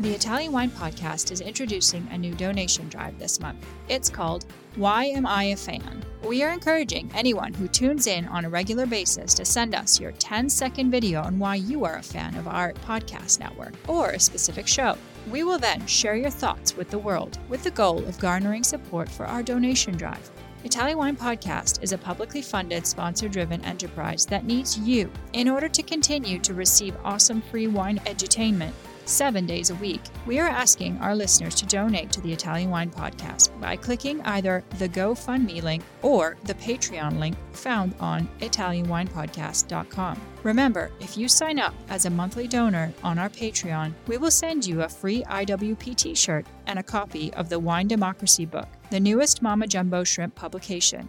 The 0.00 0.12
Italian 0.12 0.50
Wine 0.50 0.72
Podcast 0.72 1.30
is 1.30 1.40
introducing 1.40 2.06
a 2.10 2.18
new 2.18 2.34
donation 2.34 2.88
drive 2.88 3.16
this 3.16 3.38
month. 3.38 3.64
It's 3.88 4.10
called 4.10 4.44
Why 4.74 5.04
Am 5.04 5.24
I 5.24 5.44
a 5.44 5.56
Fan? 5.56 6.04
We 6.24 6.42
are 6.42 6.50
encouraging 6.50 7.12
anyone 7.14 7.54
who 7.54 7.68
tunes 7.68 8.08
in 8.08 8.26
on 8.26 8.44
a 8.44 8.50
regular 8.50 8.86
basis 8.86 9.34
to 9.34 9.44
send 9.44 9.72
us 9.72 10.00
your 10.00 10.10
10 10.10 10.50
second 10.50 10.90
video 10.90 11.22
on 11.22 11.38
why 11.38 11.54
you 11.54 11.84
are 11.84 11.96
a 11.98 12.02
fan 12.02 12.34
of 12.34 12.48
our 12.48 12.72
podcast 12.72 13.38
network 13.38 13.72
or 13.86 14.10
a 14.10 14.20
specific 14.20 14.66
show. 14.66 14.98
We 15.30 15.44
will 15.44 15.60
then 15.60 15.86
share 15.86 16.16
your 16.16 16.30
thoughts 16.30 16.76
with 16.76 16.90
the 16.90 16.98
world 16.98 17.38
with 17.48 17.62
the 17.62 17.70
goal 17.70 18.04
of 18.04 18.18
garnering 18.18 18.64
support 18.64 19.08
for 19.08 19.26
our 19.26 19.44
donation 19.44 19.96
drive. 19.96 20.28
Italian 20.64 20.98
Wine 20.98 21.16
Podcast 21.16 21.82
is 21.82 21.92
a 21.92 21.98
publicly 21.98 22.42
funded, 22.42 22.84
sponsor 22.84 23.28
driven 23.28 23.64
enterprise 23.64 24.26
that 24.26 24.44
needs 24.44 24.76
you 24.76 25.08
in 25.34 25.48
order 25.48 25.68
to 25.68 25.82
continue 25.84 26.40
to 26.40 26.52
receive 26.52 26.96
awesome 27.04 27.40
free 27.42 27.68
wine 27.68 28.00
edutainment 28.06 28.72
seven 29.04 29.46
days 29.46 29.70
a 29.70 29.74
week. 29.76 30.00
We 30.26 30.38
are 30.40 30.48
asking 30.48 30.98
our 30.98 31.14
listeners 31.14 31.54
to 31.56 31.66
donate 31.66 32.10
to 32.12 32.20
the 32.20 32.32
Italian 32.32 32.70
Wine 32.70 32.90
Podcast 32.90 33.58
by 33.60 33.76
clicking 33.76 34.20
either 34.22 34.64
the 34.78 34.88
GoFundMe 34.88 35.62
link 35.62 35.82
or 36.02 36.36
the 36.44 36.54
Patreon 36.54 37.18
link 37.18 37.36
found 37.52 37.94
on 38.00 38.28
ItalianWinePodcast.com. 38.40 40.20
Remember, 40.42 40.90
if 41.00 41.16
you 41.16 41.26
sign 41.26 41.58
up 41.58 41.74
as 41.88 42.04
a 42.04 42.10
monthly 42.10 42.46
donor 42.46 42.92
on 43.02 43.18
our 43.18 43.30
Patreon, 43.30 43.94
we 44.06 44.18
will 44.18 44.30
send 44.30 44.66
you 44.66 44.82
a 44.82 44.88
free 44.88 45.22
IWP 45.24 45.96
t 45.96 46.14
shirt 46.14 46.46
and 46.66 46.78
a 46.78 46.82
copy 46.82 47.32
of 47.34 47.48
the 47.48 47.58
Wine 47.58 47.88
Democracy 47.88 48.44
book, 48.44 48.68
the 48.90 49.00
newest 49.00 49.40
Mama 49.40 49.66
Jumbo 49.66 50.04
Shrimp 50.04 50.34
publication. 50.34 51.08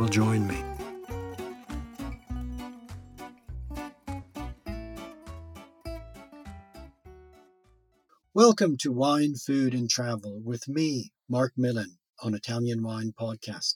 will 0.00 0.08
join 0.08 0.46
me. 0.46 0.56
Welcome 8.32 8.78
to 8.78 8.92
Wine, 8.92 9.34
Food 9.34 9.74
and 9.74 9.90
Travel 9.90 10.40
with 10.42 10.66
me, 10.68 11.12
Marc 11.28 11.52
Millon, 11.54 11.98
on 12.22 12.32
Italian 12.34 12.82
Wine 12.82 13.12
Podcast. 13.12 13.74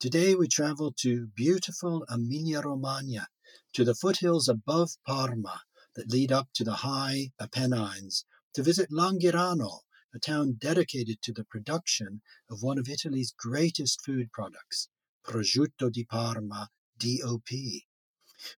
Today 0.00 0.34
we 0.34 0.48
travel 0.48 0.94
to 1.00 1.26
beautiful 1.36 2.06
Emilia 2.08 2.62
Romagna, 2.62 3.26
to 3.74 3.84
the 3.84 3.94
foothills 3.94 4.48
above 4.48 4.92
Parma 5.06 5.60
that 5.96 6.10
lead 6.10 6.32
up 6.32 6.48
to 6.54 6.64
the 6.64 6.76
high 6.76 7.32
Apennines, 7.38 8.24
to 8.54 8.62
visit 8.62 8.90
Langhirano, 8.90 9.80
a 10.14 10.18
town 10.18 10.56
dedicated 10.58 11.20
to 11.20 11.32
the 11.34 11.44
production 11.44 12.22
of 12.50 12.62
one 12.62 12.78
of 12.78 12.88
Italy's 12.88 13.34
greatest 13.38 14.02
food 14.02 14.32
products, 14.32 14.88
Prosciutto 15.22 15.90
di 15.90 16.04
Parma, 16.04 16.68
DOP. 16.96 17.50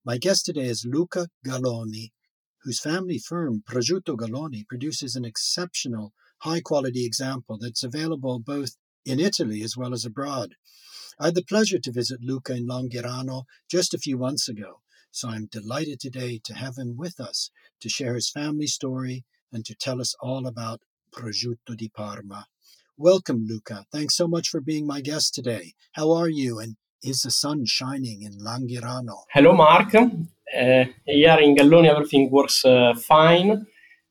My 0.04 0.18
guest 0.18 0.44
today 0.44 0.66
is 0.66 0.84
Luca 0.84 1.28
Galloni, 1.44 2.12
whose 2.62 2.78
family 2.78 3.18
firm, 3.18 3.62
Prosciutto 3.62 4.16
Galloni, 4.16 4.66
produces 4.68 5.16
an 5.16 5.24
exceptional, 5.24 6.12
high 6.42 6.60
quality 6.60 7.04
example 7.04 7.58
that's 7.58 7.82
available 7.82 8.38
both 8.38 8.76
in 9.04 9.18
Italy 9.18 9.62
as 9.62 9.76
well 9.76 9.92
as 9.92 10.04
abroad. 10.04 10.54
I 11.18 11.26
had 11.26 11.34
the 11.34 11.42
pleasure 11.42 11.78
to 11.78 11.92
visit 11.92 12.22
Luca 12.22 12.54
in 12.54 12.66
Langhirano 12.66 13.44
just 13.68 13.94
a 13.94 13.98
few 13.98 14.16
months 14.16 14.48
ago, 14.48 14.82
so 15.10 15.28
I'm 15.28 15.46
delighted 15.46 15.98
today 15.98 16.40
to 16.44 16.54
have 16.54 16.76
him 16.76 16.96
with 16.96 17.18
us 17.18 17.50
to 17.80 17.88
share 17.88 18.14
his 18.14 18.30
family 18.30 18.66
story 18.66 19.24
and 19.50 19.64
to 19.64 19.74
tell 19.74 20.00
us 20.00 20.14
all 20.20 20.46
about 20.46 20.82
Prosciutto 21.10 21.76
di 21.76 21.88
Parma. 21.88 22.46
Welcome, 23.02 23.46
Luca. 23.48 23.86
Thanks 23.90 24.14
so 24.14 24.28
much 24.28 24.50
for 24.50 24.60
being 24.60 24.86
my 24.86 25.00
guest 25.00 25.32
today. 25.32 25.72
How 25.92 26.12
are 26.12 26.28
you? 26.28 26.58
And 26.58 26.76
is 27.02 27.22
the 27.22 27.30
sun 27.30 27.64
shining 27.64 28.20
in 28.20 28.32
Langhirano? 28.32 29.22
Hello, 29.32 29.54
Marc. 29.54 29.94
Uh, 29.94 30.84
here 31.06 31.38
in 31.40 31.56
Galloni, 31.56 31.88
everything 31.88 32.30
works 32.30 32.62
uh, 32.62 32.92
fine. 32.94 33.66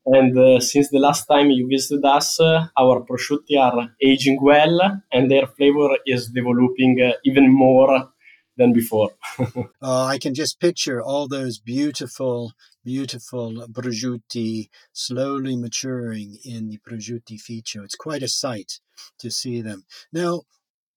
And 0.08 0.36
uh, 0.36 0.60
since 0.60 0.90
the 0.90 0.98
last 0.98 1.28
time 1.28 1.52
you 1.52 1.68
visited 1.70 2.04
us, 2.04 2.40
uh, 2.40 2.66
our 2.80 3.06
prosciutti 3.06 3.60
are 3.60 3.92
aging 4.02 4.40
well 4.42 5.04
and 5.12 5.30
their 5.30 5.46
flavor 5.46 5.90
is 6.08 6.30
developing 6.30 7.00
uh, 7.00 7.12
even 7.24 7.54
more 7.54 8.10
than 8.58 8.74
before. 8.74 9.12
uh, 9.40 10.06
I 10.06 10.18
can 10.18 10.34
just 10.34 10.60
picture 10.60 11.00
all 11.00 11.28
those 11.28 11.60
beautiful, 11.60 12.54
beautiful 12.90 13.68
prosciutti 13.72 14.68
slowly 14.94 15.56
maturing 15.56 16.40
in 16.44 16.70
the 16.70 16.80
prosciuttificio. 16.80 17.84
It's 17.84 17.94
quite 18.08 18.24
a 18.24 18.28
sight 18.28 18.80
to 19.20 19.30
see 19.30 19.62
them. 19.62 19.84
Now, 20.12 20.42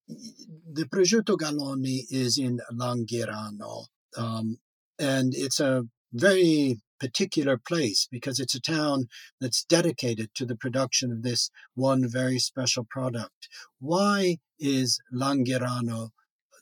the 0.09 0.87
prosciutto 0.87 1.37
Galloni 1.37 2.05
is 2.11 2.39
in 2.39 2.61
Langhirano, 2.73 3.89
um, 4.17 4.57
and 4.99 5.35
it's 5.37 5.61
a 5.61 5.83
very 6.15 6.81
particular 6.99 7.59
place 7.59 8.09
because 8.11 8.41
it's 8.41 8.55
a 8.55 8.61
town 8.79 9.09
that's 9.39 9.63
dedicated 9.65 10.31
to 10.37 10.47
the 10.47 10.57
production 10.57 11.13
of 11.13 11.23
this 11.23 11.51
one 11.75 12.09
very 12.09 12.39
special 12.39 12.87
product. 12.89 13.51
Why 13.81 14.39
is 14.59 14.99
Langhirano 15.13 16.09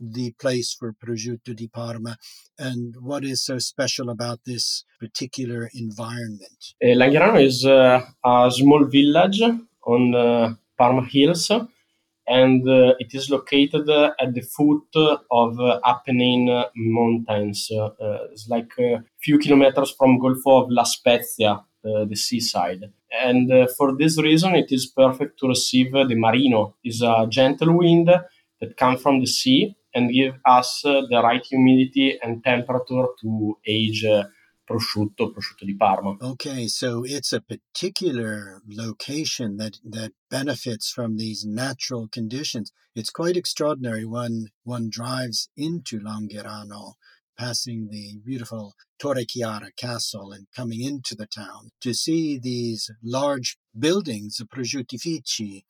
the 0.00 0.32
place 0.38 0.74
for 0.74 0.92
prosciutto 0.92 1.54
di 1.54 1.68
Parma 1.68 2.16
and 2.58 2.94
what 3.00 3.24
is 3.24 3.44
so 3.44 3.58
special 3.58 4.08
about 4.08 4.40
this 4.46 4.84
particular 4.98 5.68
environment? 5.74 6.74
Uh, 6.82 7.34
is 7.38 7.64
uh, 7.64 8.00
a 8.24 8.50
small 8.50 8.84
village 8.86 9.42
on 9.86 10.14
uh, 10.14 10.54
Parma 10.76 11.06
Hills 11.06 11.50
and 12.26 12.66
uh, 12.68 12.94
it 12.98 13.14
is 13.14 13.28
located 13.28 13.88
uh, 13.88 14.12
at 14.18 14.34
the 14.34 14.40
foot 14.40 14.94
of 15.30 15.60
uh, 15.60 15.80
Apennine 15.84 16.64
Mountains. 16.76 17.68
it's 18.32 18.48
like 18.48 18.72
a 18.78 19.02
few 19.20 19.38
kilometers 19.38 19.90
from 19.90 20.18
Gulf 20.18 20.38
of 20.46 20.70
La 20.70 20.84
Spezia, 20.84 21.64
the 21.82 22.14
seaside. 22.14 22.92
And 23.24 23.68
for 23.76 23.96
this 23.96 24.16
reason, 24.20 24.54
it 24.54 24.70
is 24.70 24.86
perfect 24.86 25.40
to 25.40 25.48
receive 25.48 25.92
the 25.92 26.14
marino. 26.14 26.76
It's 26.84 27.02
a 27.02 27.26
gentle 27.28 27.76
wind 27.76 28.08
that 28.60 28.76
comes 28.76 29.02
from 29.02 29.18
the 29.18 29.26
sea 29.26 29.74
and 29.94 30.12
give 30.12 30.34
us 30.46 30.82
the 30.82 31.20
right 31.22 31.44
humidity 31.44 32.18
and 32.22 32.42
temperature 32.44 33.06
to 33.20 33.58
age 33.66 34.04
uh, 34.04 34.24
prosciutto, 34.70 35.32
prosciutto 35.32 35.64
di 35.64 35.74
Parma. 35.76 36.16
Okay, 36.20 36.68
so 36.68 37.02
it's 37.04 37.32
a 37.32 37.40
particular 37.40 38.62
location 38.68 39.56
that, 39.56 39.78
that 39.84 40.12
benefits 40.30 40.90
from 40.90 41.16
these 41.16 41.44
natural 41.44 42.06
conditions. 42.06 42.72
It's 42.94 43.10
quite 43.10 43.36
extraordinary 43.36 44.04
when 44.04 44.48
one 44.62 44.88
drives 44.88 45.48
into 45.56 45.98
Langhirano 45.98 46.94
passing 47.38 47.88
the 47.90 48.18
beautiful 48.24 48.74
Torrechiara 49.02 49.74
castle 49.76 50.32
and 50.32 50.46
coming 50.54 50.82
into 50.82 51.14
the 51.14 51.26
town 51.26 51.70
to 51.80 51.94
see 51.94 52.38
these 52.38 52.90
large 53.02 53.56
buildings, 53.78 54.36
the 54.36 54.44
prosciuttifici, 54.44 55.62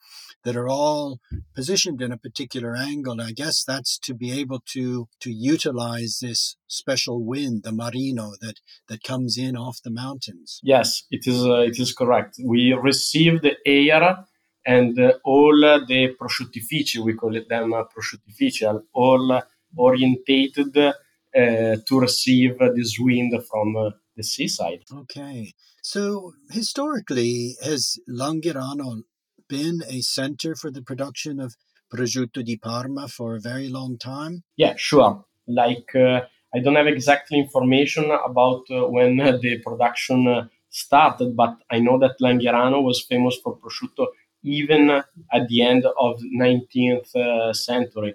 that 0.45 0.57
are 0.57 0.69
all 0.69 1.21
positioned 1.55 2.01
in 2.03 2.11
a 2.13 2.19
particular 2.19 2.75
angle. 2.75 3.21
I 3.21 3.33
guess 3.33 3.63
that's 3.63 3.99
to 4.01 4.15
be 4.15 4.33
able 4.33 4.61
to 4.73 5.09
to 5.21 5.31
utilize 5.31 6.19
this 6.21 6.57
special 6.67 7.25
wind, 7.25 7.63
the 7.63 7.73
marino 7.73 8.33
that 8.41 8.61
that 8.89 9.03
comes 9.03 9.39
in 9.39 9.57
off 9.57 9.81
the 9.83 9.91
mountains. 9.91 10.61
Yes, 10.63 11.05
it 11.11 11.27
is. 11.27 11.45
Uh, 11.45 11.61
it 11.61 11.79
is 11.79 11.93
correct. 11.93 12.37
We 12.45 12.73
receive 12.73 13.43
the 13.43 13.57
air 13.65 14.25
and 14.67 14.99
uh, 14.99 15.13
all 15.25 15.57
the 15.61 16.15
prosciuttifici, 16.21 16.99
we 16.99 17.15
call 17.15 17.37
it 17.37 17.49
them 17.49 17.73
uh, 17.73 17.85
prosciuttifici, 17.85 18.83
all 18.93 19.43
orientated 19.77 20.77
uh, 20.77 20.93
to 21.35 22.01
receive 22.01 22.59
this 22.75 22.97
wind 22.99 23.33
from 23.51 23.77
uh, 23.77 23.91
the 24.17 24.23
seaside. 24.23 24.83
Okay. 24.93 25.53
So 25.83 26.33
historically, 26.51 27.57
has 27.63 27.99
Langhirano 28.09 29.03
been 29.49 29.83
a 29.89 30.01
center 30.01 30.55
for 30.55 30.71
the 30.71 30.83
production 30.83 31.41
of 31.41 31.57
prosciutto 31.93 32.45
di 32.45 32.57
Parma 32.57 33.09
for 33.09 33.37
a 33.37 33.41
very 33.41 33.69
long 33.69 33.99
time? 33.99 34.43
Yeah, 34.57 34.75
sure. 34.77 35.25
Like, 35.47 35.95
uh, 35.95 36.21
I 36.55 36.61
don't 36.61 36.77
have 36.77 36.87
exact 36.87 37.33
information 37.33 38.11
about 38.11 38.63
uh, 38.71 38.87
when 38.87 39.17
the 39.17 39.61
production 39.65 40.27
uh, 40.29 40.47
started, 40.69 41.37
but 41.37 41.57
I 41.71 41.81
know 41.81 41.99
that 41.99 42.21
Langhirano 42.21 42.83
was 42.83 43.05
famous 43.09 43.37
for 43.43 43.57
prosciutto 43.59 44.07
even 44.43 44.91
at 44.91 45.49
the 45.49 45.63
end 45.63 45.85
of 45.85 46.21
19th 46.41 47.15
uh, 47.15 47.53
century. 47.53 48.15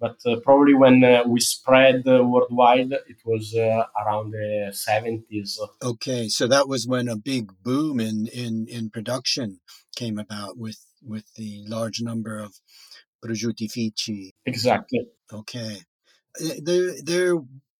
But 0.00 0.18
uh, 0.26 0.36
probably 0.40 0.74
when 0.74 1.02
uh, 1.04 1.22
we 1.26 1.40
spread 1.40 2.04
worldwide, 2.04 2.92
it 2.92 3.18
was 3.24 3.54
around 3.54 4.32
the 4.32 4.72
70s. 4.72 5.58
Okay, 5.82 6.28
so 6.28 6.46
that 6.46 6.68
was 6.68 6.86
when 6.86 7.08
a 7.08 7.16
big 7.16 7.52
boom 7.62 8.00
in, 8.00 8.26
in, 8.26 8.66
in 8.68 8.90
production 8.90 9.60
came 9.96 10.18
about 10.18 10.58
with 10.58 10.78
with 11.06 11.24
the 11.36 11.64
large 11.68 12.00
number 12.00 12.38
of 12.38 12.54
prosciuttifici. 13.24 14.30
Exactly. 14.46 15.06
Okay. 15.32 15.82
There, 16.60 16.94
there 17.02 17.36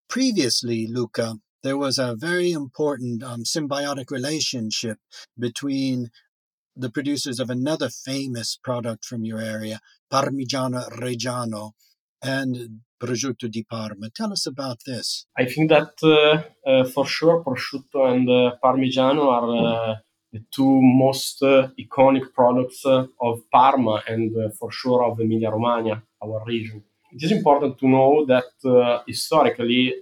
previously, 0.09 0.87
Luca, 0.87 1.37
there 1.63 1.77
was 1.77 1.99
a 1.99 2.15
very 2.17 2.53
important 2.53 3.23
um, 3.23 3.45
symbiotic 3.45 4.11
relationship 4.11 4.99
between 5.39 6.11
the 6.77 6.91
producers 6.91 7.41
of 7.41 7.51
another 7.51 7.89
famous 7.89 8.59
product 8.63 9.05
from 9.05 9.25
your 9.25 9.41
area, 9.41 9.81
Parmigiano 10.13 10.89
Reggiano, 10.91 11.73
and 12.25 12.81
prosciutto 12.97 13.49
di 13.49 13.65
Parma. 13.65 14.09
Tell 14.11 14.33
us 14.33 14.47
about 14.47 14.83
this. 14.85 15.27
I 15.37 15.45
think 15.45 15.69
that 15.69 15.93
uh, 16.03 16.43
uh, 16.69 16.85
for 16.85 17.07
sure 17.07 17.43
prosciutto 17.43 18.07
and 18.07 18.29
uh, 18.29 18.57
Parmigiano 18.63 19.29
are 19.31 19.91
uh, 19.91 19.95
the 20.33 20.43
two 20.51 20.81
most 20.81 21.43
uh, 21.43 21.69
iconic 21.79 22.33
products 22.33 22.85
uh, 22.87 23.07
of 23.21 23.43
Parma 23.51 24.03
and 24.09 24.33
for 24.59 24.73
sure 24.73 25.05
of 25.05 25.21
Emilia 25.21 25.51
Romagna, 25.51 26.03
our 26.23 26.43
region. 26.47 26.83
It 27.13 27.23
is 27.23 27.31
important 27.31 27.79
to 27.79 27.89
know 27.89 28.25
that 28.27 28.51
historically 29.07 29.95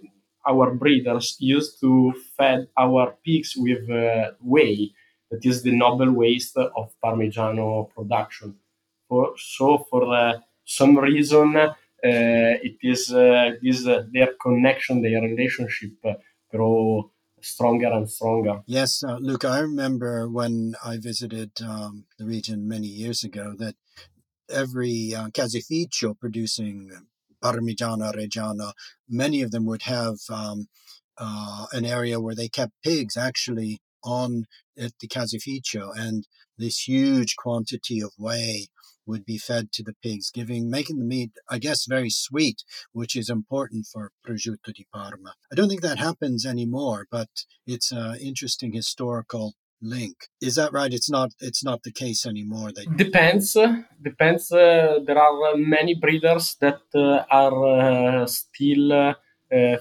our 0.47 0.75
breeders 0.75 1.37
used 1.41 1.79
to 1.81 2.15
feed 2.37 2.69
our 2.77 3.17
pigs 3.25 3.55
with 3.57 3.85
whey 4.41 4.93
that 5.31 5.45
is 5.45 5.63
the 5.63 5.73
noble 5.73 6.11
waste 6.13 6.57
of 6.57 6.95
Parmigiano 7.05 7.91
production. 7.95 8.55
For, 9.09 9.35
so, 9.37 9.87
for 9.91 10.41
some 10.65 10.97
reason, 10.97 11.75
it 12.03 12.77
is 12.83 13.13
uh, 13.13 13.53
this 13.63 13.85
their 13.85 14.31
connection, 14.41 15.03
their 15.03 15.23
relationship 15.23 15.93
grow 16.51 17.11
stronger 17.41 17.93
and 17.93 18.09
stronger. 18.09 18.63
Yes, 18.67 19.03
uh, 19.03 19.17
Luca, 19.21 19.49
I 19.49 19.61
remember 19.61 20.29
when 20.29 20.75
I 20.85 20.99
visited 20.99 21.51
um, 21.63 22.05
the 22.19 22.25
region 22.25 22.69
many 22.69 22.87
years 22.87 23.25
ago 23.25 23.55
that 23.59 23.75
every 24.49 25.15
uh, 25.15 25.29
caseificio 25.29 26.19
producing 26.19 26.91
Parmigiano 27.43 28.15
Reggiano, 28.15 28.73
many 29.09 29.43
of 29.43 29.51
them 29.51 29.67
would 29.67 29.83
have 29.83 30.19
um, 30.31 30.69
uh, 31.19 31.67
an 31.73 31.85
area 31.85 32.21
where 32.21 32.35
they 32.35 32.49
kept 32.49 32.73
pigs 32.85 33.17
actually 33.17 33.81
on 34.05 34.45
at 34.79 34.93
the 35.01 35.09
caseificio, 35.09 35.93
and 35.97 36.27
this 36.59 36.89
huge 36.89 37.37
quantity 37.37 38.01
of 38.01 38.13
whey 38.19 38.69
would 39.07 39.25
be 39.25 39.39
fed 39.39 39.73
to 39.73 39.83
the 39.83 39.95
pigs, 40.03 40.31
giving 40.31 40.71
making 40.71 40.99
the 40.99 41.05
meat, 41.05 41.33
I 41.49 41.59
guess, 41.59 41.87
very 41.87 42.11
sweet, 42.11 42.65
which 42.93 43.17
is 43.17 43.29
important 43.29 43.87
for 43.87 44.13
prosciutto 44.27 44.73
di 44.73 44.87
Parma. 44.93 45.35
I 45.51 45.55
don't 45.55 45.69
think 45.69 45.83
that 45.83 45.99
happens 45.99 46.47
anymore, 46.47 47.07
but 47.11 47.29
it's 47.67 47.93
an 47.93 48.17
interesting 48.21 48.73
historical 48.73 49.55
link. 49.81 50.29
Is 50.41 50.55
that 50.55 50.73
right? 50.73 50.93
It's 50.93 51.11
not. 51.11 51.31
It's 51.41 51.65
not 51.65 51.83
the 51.83 51.93
case 51.93 52.27
anymore. 52.27 52.71
That 52.73 52.97
depends. 52.97 53.57
Depends. 54.01 54.53
Uh, 54.53 55.01
there 55.07 55.19
are 55.19 55.57
many 55.57 55.95
breeders 55.95 56.57
that 56.61 56.83
uh, 56.95 57.25
are 57.31 58.23
uh, 58.23 58.27
still 58.27 58.93
uh, 58.93 59.15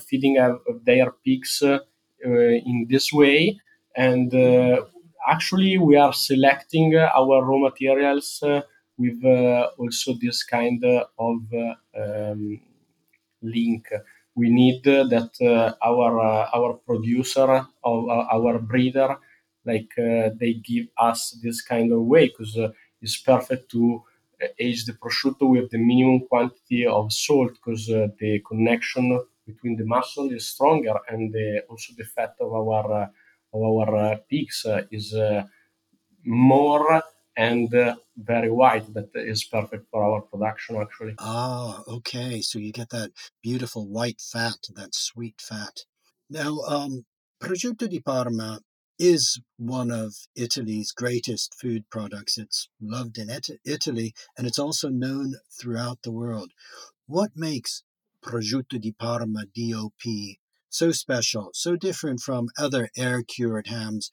feeding 0.08 0.36
their 0.84 1.12
pigs 1.24 1.62
uh, 1.64 1.80
in 2.24 2.88
this 2.90 3.12
way 3.12 3.60
and 3.96 4.34
uh, 4.34 4.82
actually 5.30 5.78
we 5.78 5.96
are 5.96 6.14
selecting 6.14 6.96
our 6.96 7.44
raw 7.44 7.58
materials 7.58 8.42
uh, 8.44 8.62
with 8.98 9.24
uh, 9.26 9.70
also 9.78 10.14
this 10.22 10.44
kind 10.44 10.84
of 10.84 11.42
um, 11.98 12.60
link. 13.42 13.88
We 14.36 14.50
need 14.50 14.84
that 14.84 15.76
our 15.84 16.20
our 16.56 16.74
producer 16.86 17.66
of 17.84 18.10
our 18.10 18.60
breeder 18.60 19.18
like 19.66 19.92
they 19.96 20.54
give 20.64 20.88
us 20.98 21.38
this 21.44 21.62
kind 21.62 21.92
of 21.92 22.02
way 22.04 22.28
because 22.28 22.58
it's 23.02 23.18
perfect 23.18 23.70
to 23.72 24.04
age 24.60 24.86
the 24.86 24.94
prosciutto 24.94 25.50
with 25.50 25.70
the 25.72 25.78
minimum 25.78 26.28
quantity 26.28 26.86
of 26.86 27.12
salt 27.12 27.54
because 27.54 27.90
uh, 27.90 28.08
the 28.20 28.40
connection 28.48 29.20
between 29.46 29.76
the 29.76 29.86
muscle 29.86 30.32
is 30.32 30.48
stronger 30.48 30.96
and 31.10 31.34
the, 31.34 31.64
also 31.70 31.94
the 31.98 32.04
fat 32.04 32.36
of 32.40 32.54
our 32.54 33.04
uh, 33.04 33.08
of 33.54 33.62
our 33.62 33.96
uh, 33.96 34.18
uh, 34.66 34.82
is 34.92 35.14
uh, 35.14 35.44
more 36.24 37.02
and 37.38 37.70
very 38.18 38.52
white 38.52 38.94
that 38.94 39.10
is 39.16 39.44
perfect 39.44 39.86
for 39.90 40.04
our 40.04 40.22
production 40.22 40.76
actually 40.76 41.16
ah 41.20 41.82
okay 41.88 42.42
so 42.42 42.60
you 42.60 42.72
get 42.72 42.90
that 42.90 43.12
beautiful 43.42 43.88
white 43.88 44.20
fat 44.20 44.58
that 44.76 44.94
sweet 44.94 45.40
fat 45.40 45.86
now 46.30 46.60
um, 46.68 47.06
prosciutto 47.42 47.90
di 47.90 48.00
parma 48.00 48.60
is 49.02 49.42
one 49.58 49.90
of 49.90 50.14
Italy's 50.36 50.92
greatest 50.92 51.56
food 51.60 51.90
products. 51.90 52.38
It's 52.38 52.70
loved 52.80 53.18
in 53.18 53.32
Italy 53.66 54.14
and 54.38 54.46
it's 54.46 54.60
also 54.60 54.90
known 54.90 55.34
throughout 55.60 56.04
the 56.04 56.12
world. 56.12 56.52
What 57.08 57.32
makes 57.36 57.82
prosciutto 58.24 58.80
di 58.80 58.92
Parma 58.92 59.46
DOP 59.56 60.38
so 60.70 60.92
special, 60.92 61.50
so 61.54 61.76
different 61.76 62.20
from 62.22 62.50
other 62.58 62.90
air 62.96 63.24
cured 63.24 63.68
hams 63.68 64.12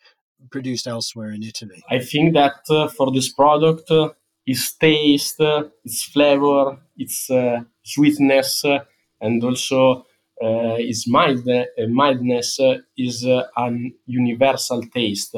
produced 0.51 0.87
elsewhere 0.87 1.31
in 1.33 1.43
Italy? 1.43 1.83
I 1.91 1.99
think 1.99 2.35
that 2.35 2.61
uh, 2.71 2.89
for 2.89 3.11
this 3.13 3.29
product, 3.33 3.91
uh, 3.91 4.11
its 4.47 4.73
taste, 4.75 5.41
uh, 5.41 5.65
its 5.85 6.05
flavor, 6.05 6.79
its 6.97 7.31
uh, 7.31 7.61
sweetness, 7.83 8.65
uh, 8.65 8.79
and 9.21 9.43
also 9.45 10.07
uh, 10.43 10.77
its 10.79 11.09
mild, 11.09 11.47
mildness 11.89 12.61
is 12.97 13.25
an 13.57 13.93
universal 14.07 14.83
taste. 14.83 15.35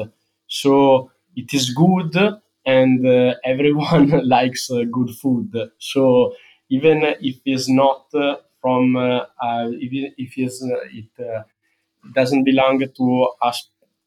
So 0.47 1.11
it 1.35 1.53
is 1.53 1.71
good, 1.71 2.15
and 2.65 3.35
everyone 3.43 4.09
likes 4.27 4.69
good 4.69 5.09
food. 5.21 5.71
So 5.79 6.35
even 6.69 7.03
if 7.19 7.37
it's 7.43 7.67
not 7.67 8.05
from 8.61 8.95
uh, 8.95 9.25
if, 9.71 10.13
if 10.17 10.37
it 10.37 11.33
doesn't 12.13 12.43
belong 12.43 12.79
to 12.79 13.27
a 13.41 13.53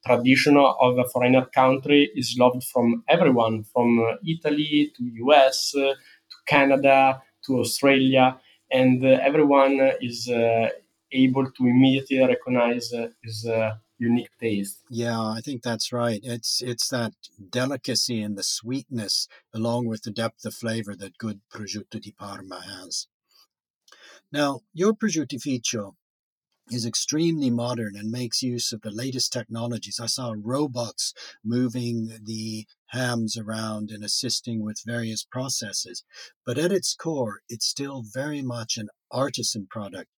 tradition 0.07 0.57
of 0.57 0.99
a 0.99 1.05
foreigner 1.05 1.47
country 1.47 2.11
is 2.15 2.37
loved 2.39 2.65
from 2.65 3.03
everyone 3.09 3.65
from 3.65 4.01
uh, 4.01 4.17
Italy 4.27 4.93
to 4.97 5.03
US 5.27 5.75
uh, 5.77 5.95
to 6.31 6.37
Canada 6.47 7.23
to 7.47 7.59
Australia 7.61 8.39
and 8.71 9.05
uh, 9.05 9.19
everyone 9.23 9.79
is 10.01 10.29
able 11.13 11.45
to 11.51 11.63
immediately 11.67 12.19
recognize 12.19 12.93
his 13.23 13.47
unique 13.99 14.31
taste. 14.41 14.83
Yeah, 14.91 15.21
I 15.21 15.41
think 15.41 15.63
that's 15.63 15.93
right. 15.93 16.21
It's 16.23 16.63
it's 16.63 16.89
that 16.89 17.13
delicacy 17.51 18.21
and 18.23 18.37
the 18.37 18.43
sweetness 18.43 19.29
along 19.55 19.87
with 19.87 20.03
the 20.03 20.11
depth 20.11 20.45
of 20.45 20.55
flavor 20.55 20.95
that 20.97 21.19
good 21.19 21.41
prosciutto 21.51 22.01
di 22.01 22.13
Parma 22.13 22.61
has. 22.61 23.07
Now, 24.33 24.61
your 24.73 24.95
prosciuttificio 24.95 25.95
is 26.71 26.87
extremely 26.87 27.51
modern 27.51 27.95
and 27.97 28.11
makes 28.11 28.43
use 28.43 28.73
of 28.73 28.81
the 28.81 28.91
latest 28.91 29.33
technologies. 29.33 30.01
I 30.01 30.07
saw 30.07 30.35
robots 30.37 31.13
moving 31.45 32.19
the 32.23 32.67
hams 32.87 33.37
around 33.37 33.91
and 33.91 34.03
assisting 34.03 34.63
with 34.63 34.83
various 34.87 35.25
processes. 35.25 36.05
But 36.47 36.59
at 36.59 36.73
its 36.73 36.95
core, 36.95 37.41
it's 37.49 37.67
still 37.67 38.03
very 38.03 38.41
much 38.41 38.77
an 38.77 38.89
artisan 39.11 39.67
product 39.71 40.09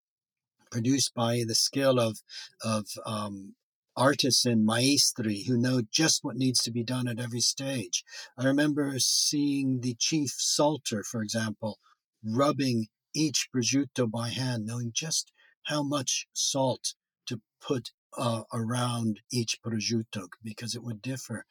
produced 0.70 1.14
by 1.14 1.42
the 1.46 1.54
skill 1.54 1.98
of, 1.98 2.18
of 2.62 2.86
um, 3.04 3.54
artisan 3.96 4.64
maestri 4.64 5.46
who 5.46 5.56
know 5.56 5.80
just 5.90 6.22
what 6.22 6.36
needs 6.36 6.62
to 6.62 6.70
be 6.70 6.84
done 6.84 7.08
at 7.08 7.18
every 7.18 7.40
stage. 7.40 8.04
I 8.38 8.44
remember 8.44 8.94
seeing 8.98 9.80
the 9.80 9.96
chief 9.98 10.34
salter, 10.36 11.02
for 11.02 11.22
example, 11.22 11.78
rubbing 12.24 12.88
each 13.14 13.48
prosciutto 13.54 14.10
by 14.10 14.28
hand, 14.28 14.66
knowing 14.66 14.90
just 14.92 15.32
how 15.66 15.82
much 15.82 16.26
salt 16.32 16.94
to 17.26 17.40
put 17.60 17.90
uh, 18.16 18.42
around 18.52 19.20
each 19.30 19.60
prosciutto 19.62 20.28
because 20.42 20.74
it 20.74 20.82
would 20.82 21.02
differ. 21.02 21.44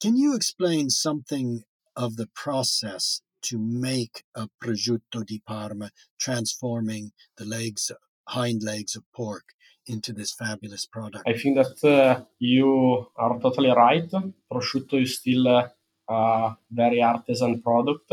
Can 0.00 0.16
you 0.16 0.34
explain 0.34 0.90
something 0.90 1.62
of 1.96 2.16
the 2.16 2.28
process 2.34 3.22
to 3.42 3.58
make 3.58 4.24
a 4.34 4.48
prosciutto 4.62 5.24
di 5.24 5.40
Parma, 5.46 5.90
transforming 6.18 7.12
the 7.36 7.44
legs, 7.44 7.92
hind 8.28 8.62
legs 8.62 8.96
of 8.96 9.04
pork 9.14 9.44
into 9.86 10.12
this 10.12 10.32
fabulous 10.32 10.86
product? 10.86 11.28
I 11.28 11.34
think 11.34 11.56
that 11.56 11.84
uh, 11.84 12.24
you 12.38 13.06
are 13.16 13.38
totally 13.38 13.70
right. 13.70 14.10
Prosciutto 14.50 15.02
is 15.02 15.18
still 15.18 15.46
a 15.46 16.56
very 16.70 17.02
artisan 17.02 17.62
product 17.62 18.10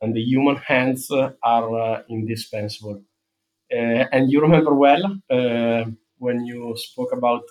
and 0.00 0.14
the 0.14 0.20
human 0.20 0.56
hands 0.56 1.10
are 1.10 1.80
uh, 1.80 2.02
indispensable. 2.08 3.02
Uh, 3.72 4.04
and 4.12 4.30
you 4.30 4.40
remember 4.40 4.72
well 4.74 5.04
uh, 5.30 5.84
when 6.18 6.44
you 6.46 6.72
spoke 6.76 7.12
about 7.12 7.42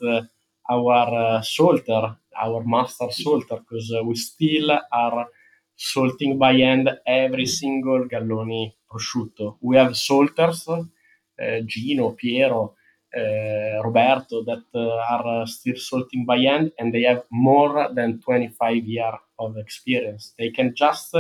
our 0.70 1.44
salter, 1.44 2.16
our 2.42 2.64
master 2.64 3.12
salter, 3.12 3.58
because 3.58 3.94
we 4.06 4.16
still 4.16 4.80
are 4.92 5.28
salting 5.76 6.38
by 6.38 6.54
hand 6.54 6.90
every 7.06 7.46
single 7.46 8.06
galloni 8.08 8.74
prosciutto. 8.90 9.58
We 9.62 9.76
have 9.76 9.96
salters, 9.98 10.68
uh, 10.70 11.60
Gino, 11.66 12.12
Piero, 12.12 12.76
uh, 13.16 13.84
Roberto, 13.84 14.44
that 14.46 14.64
uh, 14.74 15.14
are 15.14 15.46
still 15.48 15.76
salting 15.76 16.26
by 16.26 16.40
hand, 16.40 16.72
and 16.80 16.94
they 16.94 17.04
have 17.04 17.24
more 17.30 17.90
than 17.94 18.22
25 18.22 18.86
years 18.86 19.16
of 19.38 19.58
experience. 19.58 20.34
They 20.40 20.50
can 20.50 20.74
just 20.76 21.14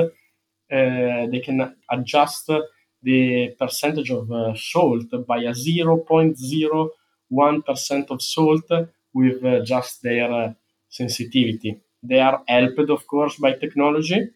they 0.69 1.41
can 1.43 1.75
adjust 1.91 2.49
the 3.05 3.55
percentage 3.59 4.09
of 4.09 4.31
uh, 4.31 4.55
salt 4.55 5.05
by 5.27 5.37
a 5.37 5.53
0.01% 5.53 8.09
of 8.09 8.21
salt 8.21 8.69
with 9.13 9.45
uh, 9.45 9.63
just 9.63 10.01
their 10.01 10.31
uh, 10.31 10.53
sensitivity. 10.89 11.79
They 12.01 12.19
are 12.19 12.41
helped, 12.47 12.89
of 12.89 13.05
course, 13.07 13.37
by 13.37 13.53
technology. 13.53 14.29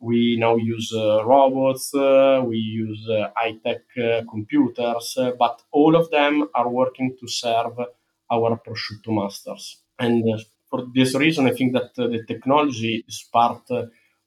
We 0.00 0.36
now 0.38 0.56
use 0.56 0.92
uh, 0.94 1.24
robots, 1.24 1.94
uh, 1.94 2.42
we 2.44 2.56
use 2.56 3.08
uh, 3.08 3.30
high 3.36 3.56
tech 3.64 3.82
computers, 4.28 5.16
but 5.38 5.62
all 5.70 5.94
of 5.96 6.10
them 6.10 6.48
are 6.54 6.68
working 6.68 7.16
to 7.20 7.28
serve 7.28 7.78
our 8.30 8.60
prosciutto 8.64 9.08
masters. 9.08 9.82
And 9.98 10.24
for 10.68 10.86
this 10.94 11.14
reason, 11.14 11.46
I 11.46 11.52
think 11.52 11.72
that 11.74 11.94
the 11.94 12.24
technology 12.26 13.04
is 13.06 13.24
part 13.32 13.70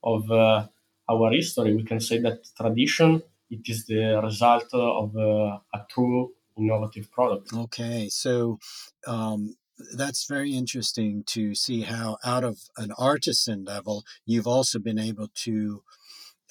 of 0.04 0.32
our 0.32 1.32
history. 1.32 1.76
We 1.76 1.84
can 1.84 2.00
say 2.00 2.20
that 2.22 2.40
tradition 2.60 3.22
it 3.50 3.62
is 3.66 3.86
the 3.86 4.20
result 4.24 4.66
of 4.74 5.16
a 5.16 5.86
true 5.90 6.34
innovative 6.58 7.12
product. 7.12 7.54
Okay, 7.54 8.10
so 8.10 8.60
um, 9.06 9.56
that's 9.96 10.26
very 10.26 10.54
interesting 10.54 11.24
to 11.28 11.54
see 11.54 11.82
how 11.82 12.18
out 12.26 12.44
of 12.44 12.60
an 12.78 12.92
artisan 12.98 13.64
level 13.64 14.04
you've 14.26 14.48
also 14.48 14.80
been 14.80 15.00
able 15.00 15.28
to 15.34 15.84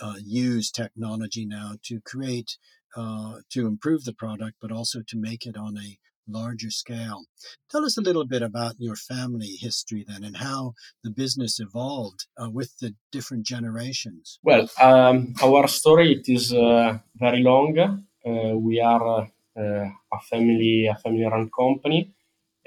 uh, 0.00 0.14
use 0.22 0.70
technology 0.70 1.44
now 1.46 1.72
to 1.82 2.00
create 2.00 2.58
uh, 2.96 3.38
to 3.50 3.66
improve 3.66 4.04
the 4.04 4.12
product 4.12 4.56
but 4.60 4.70
also 4.70 5.00
to 5.06 5.16
make 5.16 5.44
it 5.46 5.56
on 5.56 5.76
a 5.76 5.98
larger 6.28 6.70
scale. 6.70 7.24
Tell 7.70 7.84
us 7.84 7.96
a 7.96 8.00
little 8.00 8.26
bit 8.26 8.42
about 8.42 8.74
your 8.78 8.96
family 8.96 9.56
history 9.60 10.04
then 10.06 10.24
and 10.24 10.36
how 10.36 10.72
the 11.04 11.10
business 11.10 11.60
evolved 11.60 12.26
uh, 12.40 12.50
with 12.50 12.78
the 12.80 12.94
different 13.12 13.46
generations. 13.46 14.38
Well 14.42 14.68
um, 14.80 15.34
our 15.42 15.68
story 15.68 16.12
it 16.12 16.28
is 16.28 16.52
uh, 16.52 16.98
very 17.14 17.42
long. 17.42 17.78
Uh, 17.78 18.56
we 18.56 18.80
are 18.80 19.28
uh, 19.56 19.88
a 20.12 20.20
family 20.30 20.86
a 20.86 20.96
family 20.96 21.24
run 21.24 21.50
company. 21.56 22.12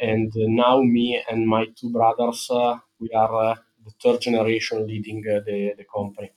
And 0.01 0.31
uh, 0.35 0.47
now 0.47 0.81
me 0.81 1.21
and 1.29 1.45
my 1.45 1.65
two 1.77 1.91
brothers 1.91 2.47
uh, 2.49 2.77
we 2.99 3.09
are 3.11 3.57
the 3.85 3.91
third 4.01 4.21
generation 4.21 4.87
leading 4.87 5.21
the, 5.21 5.73
the 5.77 5.85
company. 5.93 6.31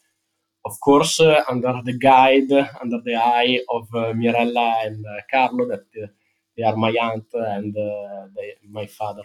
Of 0.64 0.78
course 0.80 1.20
under 1.20 1.80
the 1.84 1.98
guide 1.98 2.52
under 2.80 3.00
the 3.04 3.16
eye 3.16 3.60
of 3.68 3.88
mirella 4.16 4.76
and 4.84 5.04
carlo 5.30 5.66
that 5.68 5.86
they 6.56 6.62
are 6.62 6.76
my 6.76 6.90
aunt 7.00 7.26
and 7.32 7.74
they, 7.74 8.54
my 8.68 8.86
father 8.86 9.22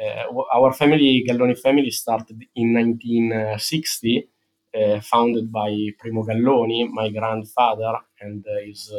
uh, 0.00 0.24
our 0.52 0.72
family, 0.72 1.24
Galloni 1.28 1.58
family, 1.58 1.90
started 1.90 2.44
in 2.56 2.74
1960, 2.74 4.28
uh, 4.74 5.00
founded 5.00 5.52
by 5.52 5.90
Primo 5.98 6.24
Galloni, 6.24 6.88
my 6.90 7.10
grandfather, 7.10 7.98
and 8.20 8.44
uh, 8.46 8.60
his 8.64 8.92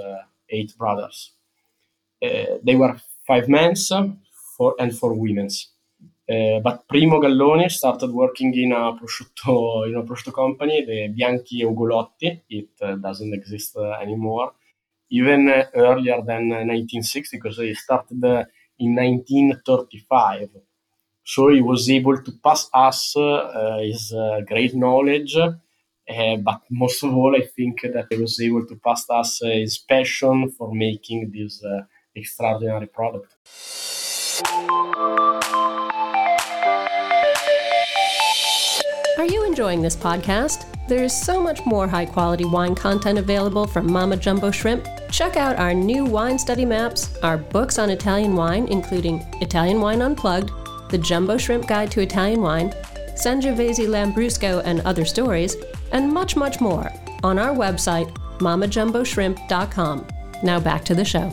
eight 0.50 0.74
brothers. 0.78 1.32
they 2.22 2.75
were 2.75 2.96
five 3.28 3.50
men, 3.50 3.75
for 4.58 4.75
and 4.80 4.98
four 4.98 5.14
women's. 5.14 5.70
Uh, 6.28 6.60
but 6.60 6.88
Primo 6.88 7.20
Galloni 7.20 7.70
started 7.70 8.10
working 8.10 8.54
in 8.56 8.72
a 8.72 8.94
prosciutto 8.94 9.86
in 9.88 9.96
a 9.96 10.04
prosciutto 10.04 10.32
company, 10.32 10.84
the 10.86 11.10
Bianchi 11.10 11.64
Ugolotti. 11.64 12.44
It 12.50 12.70
uh, 12.82 12.96
doesn't 12.96 13.34
exist 13.34 13.75
uh, 13.75 13.92
anymore. 14.02 14.54
Even 15.10 15.50
uh, 15.50 15.66
earlier 15.76 16.22
than 16.26 16.50
1960, 16.50 17.38
uh, 17.38 17.40
because 17.42 17.58
he 17.58 17.74
started 17.76 18.24
uh, 18.24 18.44
in 18.80 18.96
1935. 18.96 20.50
So 21.24 21.50
he 21.50 21.62
was 21.62 21.90
able 21.90 22.22
to 22.22 22.32
pass 22.44 22.70
us 22.74 23.16
his 23.82 24.14
great 24.48 24.76
knowledge, 24.76 25.36
but 25.38 26.62
most 26.70 27.04
of 27.04 27.16
all, 27.16 27.36
I 27.36 27.48
think 27.56 27.82
that 27.82 28.08
he 28.12 28.18
was 28.18 28.40
able 28.40 28.66
to 28.68 28.76
pass 28.76 29.10
us 29.10 29.40
his 29.44 29.78
passion 29.80 30.52
for 30.52 30.72
making 30.74 31.32
this 31.32 31.64
extraordinary 32.16 32.88
product. 32.88 33.36
Are 39.17 39.25
you 39.25 39.45
enjoying 39.45 39.81
this 39.81 39.95
podcast? 39.95 40.65
There 40.89 41.01
is 41.01 41.17
so 41.17 41.41
much 41.41 41.65
more 41.65 41.88
high 41.88 42.05
quality 42.05 42.43
wine 42.43 42.75
content 42.75 43.17
available 43.17 43.65
from 43.65 43.89
Mama 43.89 44.17
Jumbo 44.17 44.51
Shrimp. 44.51 44.86
Check 45.10 45.38
out 45.38 45.55
our 45.55 45.74
new 45.74 46.03
wine 46.03 46.38
study 46.38 46.65
maps, 46.65 47.17
our 47.24 47.38
books 47.38 47.79
on 47.79 47.89
Italian 47.91 48.36
wine, 48.36 48.67
including 48.67 49.25
Italian 49.39 49.79
Wine 49.79 50.01
Unplugged, 50.01 50.51
The 50.89 50.98
Jumbo 50.98 51.38
Shrimp 51.38 51.65
Guide 51.65 51.91
to 51.91 52.01
Italian 52.01 52.41
Wine, 52.41 52.72
Sangiovese 53.15 53.88
Lambrusco 53.88 54.62
and 54.65 54.81
Other 54.81 55.05
Stories, 55.05 55.55
and 55.93 56.12
much, 56.12 56.36
much 56.36 56.60
more 56.60 56.91
on 57.24 57.39
our 57.39 57.55
website, 57.55 58.13
mamajumboshrimp.com. 58.39 60.07
Now 60.43 60.60
back 60.60 60.84
to 60.84 60.93
the 60.93 61.05
show. 61.05 61.31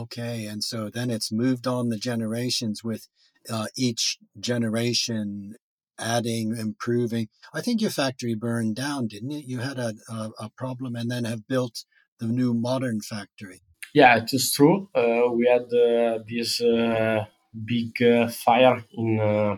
Okay, 0.00 0.46
and 0.46 0.64
so 0.64 0.88
then 0.88 1.10
it's 1.10 1.30
moved 1.30 1.66
on 1.66 1.90
the 1.90 1.98
generations 1.98 2.82
with 2.82 3.06
uh, 3.52 3.66
each 3.76 4.16
generation 4.38 5.56
adding, 5.98 6.56
improving. 6.56 7.28
I 7.52 7.60
think 7.60 7.82
your 7.82 7.90
factory 7.90 8.34
burned 8.34 8.76
down, 8.76 9.08
didn't 9.08 9.32
it? 9.32 9.44
You 9.44 9.58
had 9.58 9.78
a, 9.78 9.92
a, 10.08 10.30
a 10.40 10.50
problem 10.56 10.96
and 10.96 11.10
then 11.10 11.24
have 11.24 11.46
built 11.46 11.84
the 12.18 12.26
new 12.26 12.54
modern 12.54 13.02
factory. 13.02 13.60
Yeah, 13.92 14.16
it 14.16 14.32
is 14.32 14.52
true. 14.52 14.88
Uh, 14.94 15.30
we 15.32 15.46
had 15.46 15.66
uh, 15.74 16.22
this 16.26 16.62
uh, 16.62 17.26
big 17.64 18.02
uh, 18.02 18.28
fire 18.28 18.84
in 18.94 19.20
uh, 19.20 19.56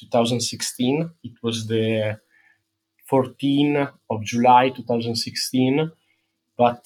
2016. 0.00 1.10
It 1.22 1.32
was 1.42 1.66
the 1.66 2.18
14th 3.10 3.92
of 4.10 4.22
July 4.22 4.68
2016, 4.70 5.90
but 6.58 6.84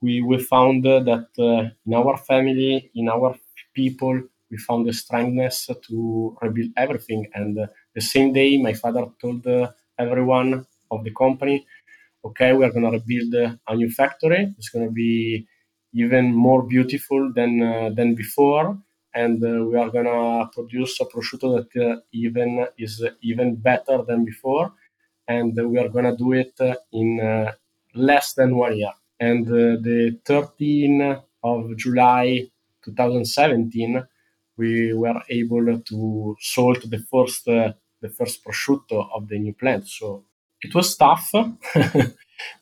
we, 0.00 0.22
we 0.22 0.38
found 0.42 0.84
that 0.84 1.28
uh, 1.38 1.70
in 1.86 1.94
our 1.94 2.16
family, 2.16 2.90
in 2.94 3.08
our 3.08 3.36
people, 3.74 4.22
we 4.50 4.56
found 4.58 4.86
the 4.86 4.92
strengthness 4.92 5.68
to 5.88 6.36
rebuild 6.40 6.70
everything. 6.76 7.26
And 7.34 7.58
uh, 7.58 7.66
the 7.94 8.00
same 8.00 8.32
day, 8.32 8.60
my 8.60 8.72
father 8.72 9.06
told 9.20 9.46
uh, 9.46 9.72
everyone 9.98 10.66
of 10.90 11.04
the 11.04 11.10
company, 11.12 11.66
okay, 12.24 12.52
we 12.52 12.64
are 12.64 12.70
going 12.70 12.84
to 12.84 12.98
rebuild 12.98 13.58
a 13.68 13.76
new 13.76 13.90
factory. 13.90 14.54
It's 14.58 14.70
going 14.70 14.86
to 14.86 14.92
be 14.92 15.46
even 15.94 16.34
more 16.34 16.62
beautiful 16.62 17.32
than, 17.34 17.62
uh, 17.62 17.90
than 17.94 18.14
before. 18.14 18.78
And 19.14 19.42
uh, 19.42 19.64
we 19.64 19.76
are 19.76 19.90
going 19.90 20.04
to 20.04 20.48
produce 20.54 21.00
a 21.00 21.04
prosciutto 21.06 21.66
that 21.72 21.82
uh, 21.82 22.00
even 22.12 22.66
is 22.78 23.04
even 23.22 23.56
better 23.56 24.02
than 24.06 24.24
before. 24.24 24.72
And 25.26 25.56
we 25.70 25.78
are 25.78 25.88
going 25.88 26.04
to 26.04 26.16
do 26.16 26.32
it 26.32 26.58
in 26.92 27.50
less 27.94 28.34
than 28.34 28.56
one 28.56 28.76
year 28.76 28.92
and 29.20 29.46
uh, 29.48 29.80
the 29.80 30.18
13th 30.24 31.22
of 31.42 31.76
July 31.76 32.48
2017 32.84 34.06
we 34.56 34.92
were 34.92 35.22
able 35.28 35.80
to 35.80 36.36
salt 36.40 36.90
the 36.90 36.98
first 36.98 37.48
uh, 37.48 37.72
the 38.00 38.08
first 38.08 38.44
prosciutto 38.44 39.08
of 39.14 39.28
the 39.28 39.38
new 39.38 39.54
plant. 39.54 39.88
So 39.88 40.24
it 40.60 40.74
was 40.74 40.96
tough 40.96 41.30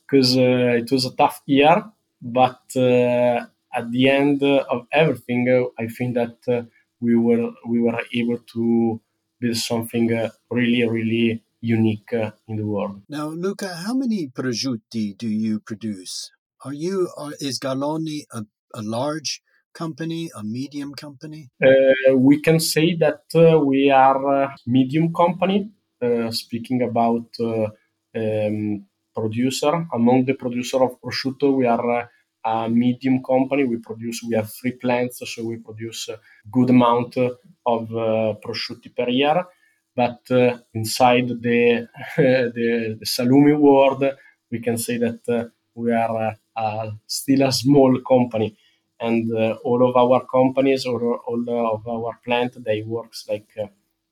because 0.06 0.36
uh, 0.36 0.80
it 0.80 0.90
was 0.90 1.04
a 1.06 1.14
tough 1.16 1.42
year 1.46 1.84
but 2.20 2.62
uh, 2.76 3.44
at 3.74 3.90
the 3.90 4.08
end 4.08 4.42
of 4.42 4.86
everything 4.92 5.48
uh, 5.48 5.82
i 5.82 5.86
think 5.86 6.14
that 6.14 6.36
uh, 6.48 6.62
we 7.00 7.14
were 7.16 7.50
we 7.68 7.80
were 7.80 8.00
able 8.14 8.38
to 8.38 9.00
build 9.40 9.56
something 9.56 10.08
really 10.50 10.88
really 10.88 11.42
unique 11.60 12.12
in 12.48 12.56
the 12.56 12.64
world. 12.64 13.02
Now 13.08 13.28
luca 13.28 13.74
how 13.74 13.94
many 13.94 14.28
prosciutti 14.28 15.16
do 15.16 15.28
you 15.28 15.60
produce 15.60 16.30
are 16.66 16.74
you? 16.74 17.08
Are, 17.16 17.32
is 17.40 17.60
Galloni 17.60 18.24
a, 18.32 18.42
a 18.74 18.82
large 18.82 19.40
company, 19.72 20.30
a 20.36 20.42
medium 20.42 20.94
company? 20.94 21.48
Uh, 21.64 22.16
we 22.16 22.40
can 22.40 22.58
say 22.58 22.96
that 22.96 23.22
uh, 23.34 23.58
we 23.60 23.90
are 23.90 24.42
a 24.42 24.56
medium 24.66 25.12
company. 25.12 25.70
Uh, 26.02 26.30
speaking 26.30 26.82
about 26.82 27.28
uh, 27.40 27.68
um, 28.14 28.84
producer, 29.14 29.86
among 29.94 30.24
the 30.24 30.34
producer 30.34 30.82
of 30.82 31.00
prosciutto, 31.00 31.56
we 31.56 31.66
are 31.66 32.00
uh, 32.00 32.06
a 32.44 32.68
medium 32.68 33.22
company. 33.22 33.64
We 33.64 33.78
produce. 33.78 34.22
We 34.28 34.34
have 34.34 34.52
three 34.52 34.72
plants, 34.72 35.22
so 35.24 35.44
we 35.44 35.56
produce 35.58 36.08
a 36.08 36.18
good 36.50 36.70
amount 36.70 37.16
of 37.16 37.94
uh, 37.94 38.34
prosciutti 38.44 38.94
per 38.94 39.08
year. 39.08 39.46
But 39.94 40.28
inside 40.74 41.28
the, 41.40 41.88
the, 42.18 42.96
the 43.00 43.06
salumi 43.06 43.58
world, 43.58 44.04
we 44.50 44.60
can 44.60 44.76
say 44.76 44.98
that 44.98 45.50
we 45.74 45.90
are 45.90 46.36
uh, 46.56 46.90
still 47.06 47.42
a 47.42 47.52
small 47.52 48.00
company. 48.00 48.56
and 49.00 49.32
uh, 49.34 49.58
all 49.64 49.88
of 49.88 49.96
our 49.96 50.24
companies 50.26 50.86
or 50.86 51.18
all 51.18 51.44
of 51.74 51.86
our 51.86 52.18
plant 52.24 52.52
they 52.64 52.82
works 52.82 53.26
like 53.28 53.48
uh, 53.62 53.66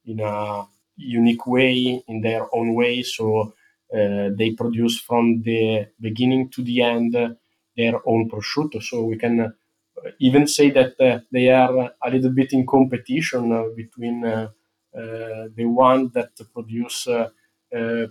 in 0.04 0.20
a 0.20 0.66
unique 0.96 1.46
way 1.46 2.02
in 2.06 2.20
their 2.20 2.46
own 2.54 2.74
way 2.74 3.02
so 3.02 3.54
uh, 3.94 4.28
they 4.36 4.50
produce 4.50 4.98
from 5.00 5.42
the 5.42 5.86
beginning 6.00 6.48
to 6.50 6.62
the 6.62 6.82
end 6.82 7.14
their 7.76 8.00
own 8.06 8.28
prosciutto 8.28 8.82
so 8.82 9.02
we 9.04 9.16
can 9.16 9.52
even 10.18 10.46
say 10.46 10.70
that 10.70 11.24
they 11.32 11.48
are 11.48 11.92
a 12.02 12.10
little 12.10 12.30
bit 12.30 12.52
in 12.52 12.66
competition 12.66 13.74
between 13.74 14.20
the 14.20 15.64
one 15.64 16.10
that 16.12 16.30
produce 16.52 17.08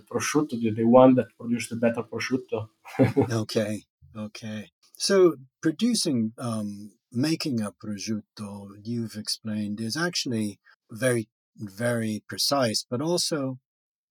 prosciutto, 0.08 0.60
the, 0.60 0.70
the 0.70 0.84
one 0.84 1.14
that 1.14 1.28
produce 1.38 1.68
the 1.68 1.76
better 1.76 2.02
prosciutto. 2.02 2.68
okay, 3.32 3.82
okay. 4.16 4.70
So 4.96 5.36
producing, 5.60 6.32
um, 6.38 6.92
making 7.12 7.60
a 7.60 7.72
prosciutto, 7.72 8.68
you've 8.82 9.16
explained, 9.16 9.80
is 9.80 9.96
actually 9.96 10.60
very, 10.90 11.28
very 11.56 12.22
precise, 12.28 12.84
but 12.88 13.00
also 13.00 13.58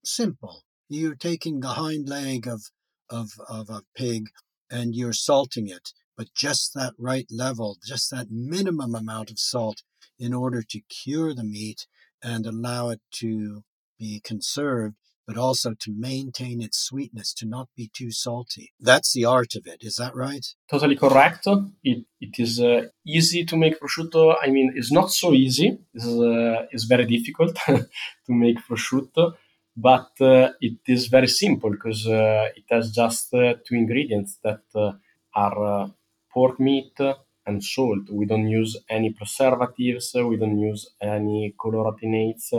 simple. 0.04 0.64
You're 0.90 1.16
taking 1.16 1.60
the 1.60 1.70
hind 1.70 2.10
leg 2.10 2.48
of, 2.48 2.64
of, 3.10 3.32
of 3.48 3.70
a 3.70 3.84
pig 3.96 4.30
and 4.70 4.96
you're 4.96 5.14
salting 5.14 5.68
it, 5.68 5.92
but 6.18 6.34
just 6.36 6.74
that 6.74 6.94
right 6.98 7.28
level, 7.32 7.78
just 7.86 8.12
that 8.12 8.28
minimum 8.30 8.96
amount 8.96 9.32
of 9.32 9.40
salt 9.40 9.84
in 10.20 10.34
order 10.34 10.62
to 10.62 10.82
cure 10.82 11.34
the 11.34 11.44
meat 11.44 11.88
and 12.22 12.46
allow 12.46 12.90
it 12.90 13.02
to 13.12 13.64
be 14.00 14.22
conserved 14.24 14.96
but 15.26 15.38
also 15.38 15.74
to 15.80 15.92
maintain 15.96 16.62
its 16.62 16.80
sweetness, 16.80 17.34
to 17.34 17.46
not 17.46 17.70
be 17.76 17.90
too 17.94 18.12
salty. 18.12 18.74
That's 18.80 19.14
the 19.14 19.26
art 19.26 19.56
of 19.56 19.66
it. 19.66 19.80
Is 19.82 19.96
that 19.96 20.16
right? 20.16 20.46
Totally 20.70 20.96
correct. 20.96 21.48
It, 21.84 22.06
it 22.20 22.40
is 22.40 22.60
uh, 22.60 22.88
easy 23.06 23.46
to 23.46 23.56
make 23.56 23.80
prosciutto. 23.80 24.36
I 24.42 24.50
mean, 24.50 24.74
it's 24.76 24.92
not 24.92 25.12
so 25.12 25.34
easy. 25.34 25.78
It's, 25.94 26.06
uh, 26.06 26.66
it's 26.72 26.84
very 26.84 27.06
difficult 27.06 27.56
to 27.66 27.88
make 28.30 28.58
prosciutto, 28.68 29.34
but 29.76 30.12
uh, 30.20 30.50
it 30.60 30.80
is 30.88 31.08
very 31.08 31.28
simple 31.28 31.72
because 31.72 32.06
uh, 32.08 32.50
it 32.56 32.66
has 32.70 32.92
just 32.92 33.34
uh, 33.34 33.56
two 33.66 33.76
ingredients 33.76 34.40
that 34.44 34.64
uh, 34.76 34.92
are 35.36 35.92
pork 36.32 36.60
meat 36.60 37.00
and 37.46 37.64
salt. 37.64 38.10
We 38.12 38.26
don't 38.26 38.48
use 38.48 38.78
any 38.90 39.12
preservatives. 39.12 40.14
We 40.16 40.38
don't 40.38 40.60
use 40.60 40.90
any 41.02 41.54
colorationates 41.58 42.54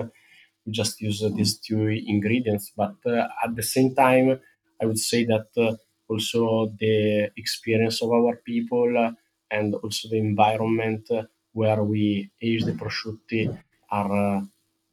we 0.65 0.73
just 0.73 1.01
use 1.01 1.23
uh, 1.23 1.29
these 1.29 1.59
two 1.59 1.89
ingredients. 1.89 2.73
But 2.77 2.97
uh, 3.07 3.29
at 3.45 3.55
the 3.55 3.63
same 3.63 3.95
time, 3.95 4.41
I 4.81 4.87
would 4.87 4.99
say 4.99 5.25
that 5.25 5.49
uh, 5.57 5.77
also 6.09 6.73
the 6.79 7.31
experience 7.37 8.03
of 8.03 8.11
our 8.11 8.37
people 8.37 9.15
and 9.51 9.75
also 9.77 10.09
the 10.09 10.19
environment 10.19 11.09
where 11.53 11.83
we 11.83 12.31
age 12.43 12.65
the 12.65 12.73
prosciutti 12.73 13.57
are 13.91 14.43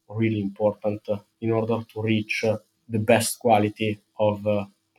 really 0.10 0.42
important 0.42 1.02
in 1.42 1.52
order 1.52 1.80
to 1.92 2.02
reach 2.02 2.46
the 2.88 3.00
best 3.00 3.40
quality 3.40 4.00
of 4.20 4.46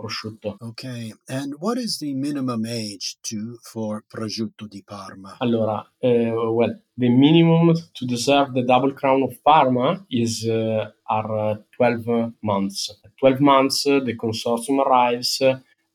prosciutto. 0.02 0.56
Okay, 0.61 1.12
and 1.28 1.54
what 1.61 1.78
is 1.78 1.99
the 1.99 2.12
minimum 2.14 2.66
age 2.66 3.16
to 3.23 3.59
for 3.62 4.02
prosciutto 4.09 4.66
di 4.66 4.82
Parma? 4.82 5.37
Allora, 5.38 5.78
uh, 6.02 6.52
well, 6.52 6.80
the 6.97 7.09
minimum 7.09 7.73
to 7.92 8.04
deserve 8.04 8.52
the 8.52 8.64
double 8.64 8.92
crown 8.92 9.23
of 9.23 9.40
Parma 9.42 10.04
is 10.11 10.44
uh, 10.44 10.90
are 11.09 11.64
12 11.76 12.32
months. 12.42 12.99
12 13.21 13.40
months, 13.40 13.85
the 13.85 14.16
consortium 14.16 14.85
arrives 14.85 15.40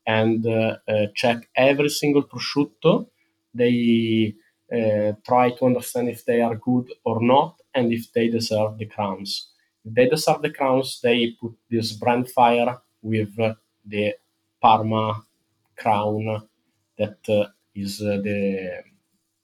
and 0.06 0.42
check 1.14 1.48
every 1.54 1.90
single 1.90 2.24
prosciutto. 2.26 3.10
They 3.52 4.34
try 5.24 5.50
to 5.50 5.64
understand 5.66 6.08
if 6.08 6.24
they 6.24 6.40
are 6.40 6.56
good 6.56 6.92
or 7.04 7.20
not 7.20 7.60
and 7.74 7.92
if 7.92 8.12
they 8.12 8.28
deserve 8.28 8.78
the 8.78 8.86
crowns. 8.86 9.52
If 9.84 9.94
they 9.94 10.08
deserve 10.08 10.42
the 10.42 10.50
crowns, 10.50 11.00
they 11.02 11.36
put 11.40 11.52
this 11.70 11.92
brand 11.92 12.30
fire 12.30 12.78
with 13.02 13.36
the 13.88 14.14
Parma 14.60 15.24
crown 15.76 16.48
that 16.98 17.18
uh, 17.28 17.46
is 17.74 18.02
uh, 18.02 18.18
the 18.22 18.82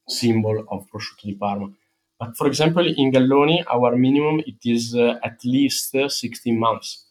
symbol 0.08 0.64
of 0.68 0.86
prosciutto 0.90 1.26
di 1.26 1.34
Parma. 1.34 1.70
But 2.18 2.36
for 2.36 2.46
example, 2.46 2.86
in 2.86 3.10
Galloni, 3.10 3.64
our 3.72 3.96
minimum 3.96 4.40
it 4.46 4.58
is 4.64 4.94
uh, 4.94 5.18
at 5.22 5.44
least 5.44 5.92
16 5.92 6.58
months. 6.58 7.06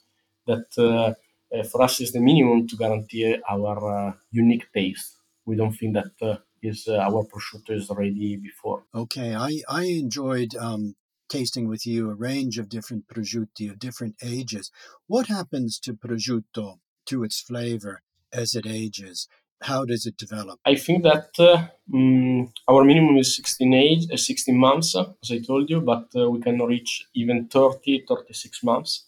That 0.46 0.67
uh, 0.78 1.13
uh, 1.56 1.63
for 1.63 1.82
us 1.84 2.02
is 2.02 2.12
the 2.12 2.19
minimum 2.19 2.67
to 2.67 2.76
guarantee 2.76 3.38
our 3.50 4.10
uh, 4.10 4.13
unique 4.32 4.72
taste. 4.74 5.17
We 5.46 5.56
don't 5.56 5.74
think 5.74 5.96
that 5.96 6.39
is 6.62 6.88
our 6.88 7.26
prosciutto 7.26 7.72
is 7.72 7.89
ready 7.89 8.38
before. 8.38 8.84
Okay, 8.93 9.36
I 9.36 9.62
I 9.69 9.84
enjoyed 9.86 10.56
um, 10.56 10.96
tasting 11.30 11.67
with 11.67 11.86
you 11.86 12.10
a 12.10 12.15
range 12.15 12.58
of 12.58 12.69
different 12.69 13.08
prosciutti 13.08 13.69
of 13.69 13.80
different 13.80 14.15
ages. 14.22 14.72
What 15.08 15.28
happens 15.28 15.80
to 15.80 15.93
prosciutto 15.93 16.80
to 17.07 17.23
its 17.23 17.41
flavor 17.41 18.01
as 18.31 18.55
it 18.55 18.65
ages? 18.65 19.27
How 19.61 19.85
does 19.85 20.05
it 20.05 20.17
develop? 20.17 20.59
I 20.65 20.75
think 20.75 21.03
that 21.03 21.29
uh, 21.39 21.67
um, 21.93 22.51
our 22.67 22.83
minimum 22.83 23.17
is 23.17 23.35
16 23.35 23.73
age, 23.73 24.07
uh, 24.11 24.17
16 24.17 24.57
months, 24.57 24.95
as 24.95 25.31
I 25.31 25.39
told 25.39 25.69
you, 25.69 25.79
but 25.79 26.07
uh, 26.15 26.29
we 26.29 26.41
can 26.41 26.59
reach 26.59 27.07
even 27.15 27.47
30, 27.47 28.05
36 28.07 28.63
months. 28.63 29.05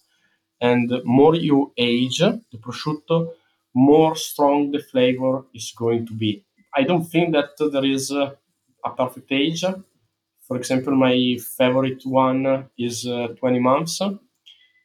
And 0.61 0.91
more 1.03 1.35
you 1.35 1.73
age 1.77 2.19
the 2.19 2.57
prosciutto, 2.57 3.31
more 3.73 4.15
strong 4.15 4.71
the 4.71 4.79
flavor 4.79 5.43
is 5.53 5.73
going 5.77 6.07
to 6.07 6.13
be. 6.13 6.45
I 6.73 6.83
don't 6.83 7.03
think 7.03 7.33
that 7.33 7.49
there 7.71 7.85
is 7.85 8.11
a 8.11 8.37
perfect 8.95 9.31
age. 9.31 9.65
For 10.47 10.57
example, 10.57 10.95
my 10.95 11.37
favorite 11.57 12.05
one 12.05 12.69
is 12.77 13.05
uh, 13.05 13.27
20 13.39 13.59
months, 13.59 13.99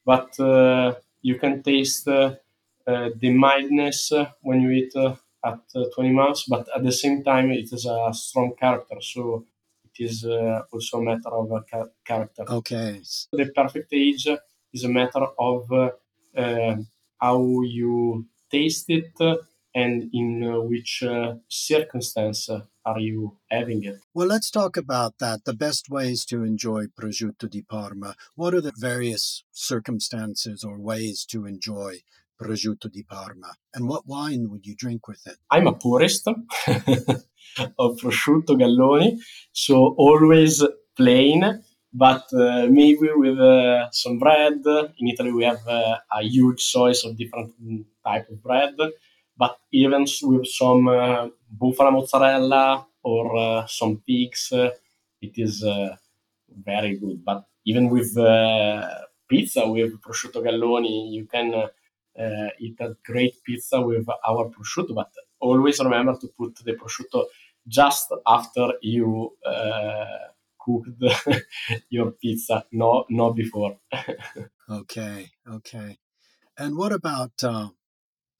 but 0.04 0.38
uh, 0.40 0.94
you 1.22 1.38
can 1.38 1.62
taste 1.62 2.08
uh, 2.08 2.12
uh, 2.12 2.34
the 3.20 3.30
mildness 3.30 4.12
uh, 4.12 4.30
when 4.42 4.60
you 4.60 4.70
eat 4.70 4.92
uh, 4.96 5.14
at 5.44 5.60
20 5.94 6.12
months, 6.12 6.44
but 6.48 6.68
at 6.74 6.82
the 6.82 6.92
same 6.92 7.22
time, 7.22 7.50
it 7.50 7.72
is 7.72 7.86
a 7.86 8.12
strong 8.12 8.54
character. 8.58 9.00
So 9.00 9.46
it 9.84 10.04
is 10.04 10.24
also 10.72 10.98
a 10.98 11.02
matter 11.02 11.30
of 11.30 11.50
character. 12.04 12.44
Okay. 12.48 13.00
The 13.32 13.50
perfect 13.54 13.92
age 13.92 14.28
is 14.72 14.84
a 14.84 14.88
matter 14.88 15.26
of 15.38 15.92
how 17.20 17.60
you 17.62 18.26
taste 18.50 18.86
it 18.88 19.12
and 19.74 20.10
in 20.12 20.42
uh, 20.42 20.60
which 20.60 21.02
uh, 21.02 21.34
circumstance 21.48 22.48
are 22.84 22.98
you 22.98 23.36
having 23.50 23.84
it? 23.84 24.00
Well, 24.14 24.26
let's 24.26 24.50
talk 24.50 24.76
about 24.76 25.18
that. 25.18 25.44
The 25.44 25.54
best 25.54 25.90
ways 25.90 26.24
to 26.26 26.42
enjoy 26.44 26.86
prosciutto 26.86 27.48
di 27.48 27.62
Parma. 27.62 28.16
What 28.34 28.54
are 28.54 28.60
the 28.60 28.72
various 28.76 29.44
circumstances 29.52 30.64
or 30.64 30.78
ways 30.78 31.24
to 31.26 31.46
enjoy 31.46 32.00
prosciutto 32.40 32.88
di 32.88 33.04
Parma. 33.04 33.54
And 33.74 33.86
what 33.86 34.04
wine 34.06 34.48
would 34.48 34.64
you 34.64 34.74
drink 34.74 35.06
with 35.08 35.20
it? 35.26 35.36
I'm 35.50 35.66
a 35.66 35.74
purist 35.74 36.26
of 36.26 37.96
prosciutto 38.00 38.56
galloni, 38.56 39.18
so 39.52 39.94
always 39.98 40.64
plain, 40.96 41.62
but 41.92 42.32
uh, 42.32 42.66
maybe 42.70 43.08
with 43.14 43.38
uh, 43.38 43.90
some 43.90 44.18
bread. 44.18 44.62
In 44.98 45.08
Italy, 45.08 45.32
we 45.32 45.44
have 45.44 45.60
uh, 45.68 45.98
a 46.10 46.22
huge 46.22 46.66
choice 46.66 47.04
of 47.04 47.18
different 47.18 47.52
type 48.02 48.30
of 48.30 48.42
bread, 48.42 48.74
but 49.36 49.58
even 49.72 50.06
with 50.22 50.46
some 50.46 50.88
uh, 50.88 51.28
bufala 51.52 51.92
mozzarella 51.92 52.86
or 53.02 53.36
uh, 53.36 53.66
some 53.66 54.02
pigs, 54.06 54.50
uh, 54.52 54.70
it 55.20 55.32
is 55.36 55.62
very 56.64 56.96
good. 56.96 57.22
But 57.22 57.44
even 57.66 57.90
with 57.90 58.14
pizza 59.28 59.68
with 59.68 60.00
prosciutto 60.00 60.40
galloni, 60.42 61.12
you 61.12 61.26
can 61.26 61.68
eat 62.58 62.76
a 62.80 62.96
great 63.04 63.42
pizza 63.44 63.80
with 63.80 64.06
our 64.26 64.50
prosciutto, 64.50 64.94
but 64.94 65.10
always 65.40 65.80
remember 65.80 66.16
to 66.20 66.28
put 66.28 66.56
the 66.64 66.74
prosciutto 66.74 67.24
just 67.66 68.12
after 68.26 68.72
you 68.82 69.36
uh, 69.44 70.04
cooked 70.58 71.02
your 71.90 72.12
pizza, 72.12 72.64
no, 72.72 73.04
not 73.10 73.34
before. 73.34 73.78
okay, 74.70 75.30
okay. 75.48 75.98
And 76.58 76.76
what 76.76 76.92
about 76.92 77.32
uh, 77.42 77.68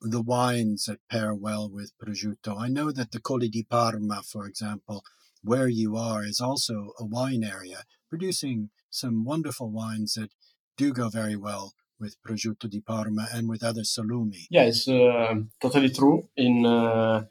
the 0.01 0.21
wines 0.21 0.85
that 0.85 0.99
pair 1.11 1.35
well 1.35 1.71
with 1.71 1.93
prosciutto? 1.99 2.59
I 2.59 2.69
know 2.69 2.93
that 2.93 3.12
the 3.12 3.21
Colli 3.21 3.49
di 3.49 3.62
Parma, 3.62 4.23
for 4.23 4.47
example, 4.47 5.03
where 5.43 5.69
you 5.69 5.97
are, 5.97 6.25
is 6.25 6.40
also 6.40 6.93
a 6.99 7.05
wine 7.05 7.45
area, 7.45 7.85
producing 8.09 8.71
some 8.90 9.25
wonderful 9.25 9.71
wines 9.71 10.14
that 10.14 10.31
do 10.77 10.93
go 10.93 11.09
very 11.09 11.37
well 11.37 11.73
with 12.01 12.17
prosciutto 12.21 12.67
di 12.67 12.81
Parma 12.81 13.29
and 13.33 13.49
with 13.49 13.63
other 13.63 13.85
salumi. 13.85 14.47
Yeah, 14.49 14.65
it's 14.65 14.89
uh, 14.89 15.35
totally 15.59 15.91
true. 15.91 16.29
In, 16.37 16.65
uh, 16.65 17.25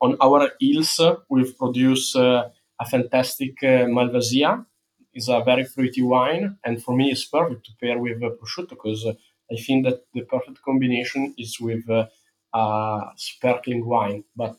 on 0.00 0.16
our 0.20 0.52
hills, 0.60 1.00
we've 1.28 1.56
produced 1.56 2.14
uh, 2.16 2.48
a 2.78 2.84
fantastic 2.84 3.62
uh, 3.62 3.86
Malvasia. 3.86 4.64
It's 5.12 5.28
a 5.28 5.42
very 5.42 5.64
fruity 5.64 6.02
wine, 6.02 6.58
and 6.62 6.82
for 6.82 6.94
me, 6.94 7.10
it's 7.10 7.24
perfect 7.24 7.64
to 7.66 7.72
pair 7.80 7.98
with 7.98 8.20
prosciutto 8.20 8.70
because 8.70 9.04
I 9.50 9.56
think 9.56 9.86
that 9.86 10.04
the 10.12 10.22
perfect 10.22 10.62
combination 10.62 11.34
is 11.36 11.58
with 11.58 11.88
a 11.88 12.08
sparkling 13.16 13.84
wine. 13.84 14.24
But 14.36 14.58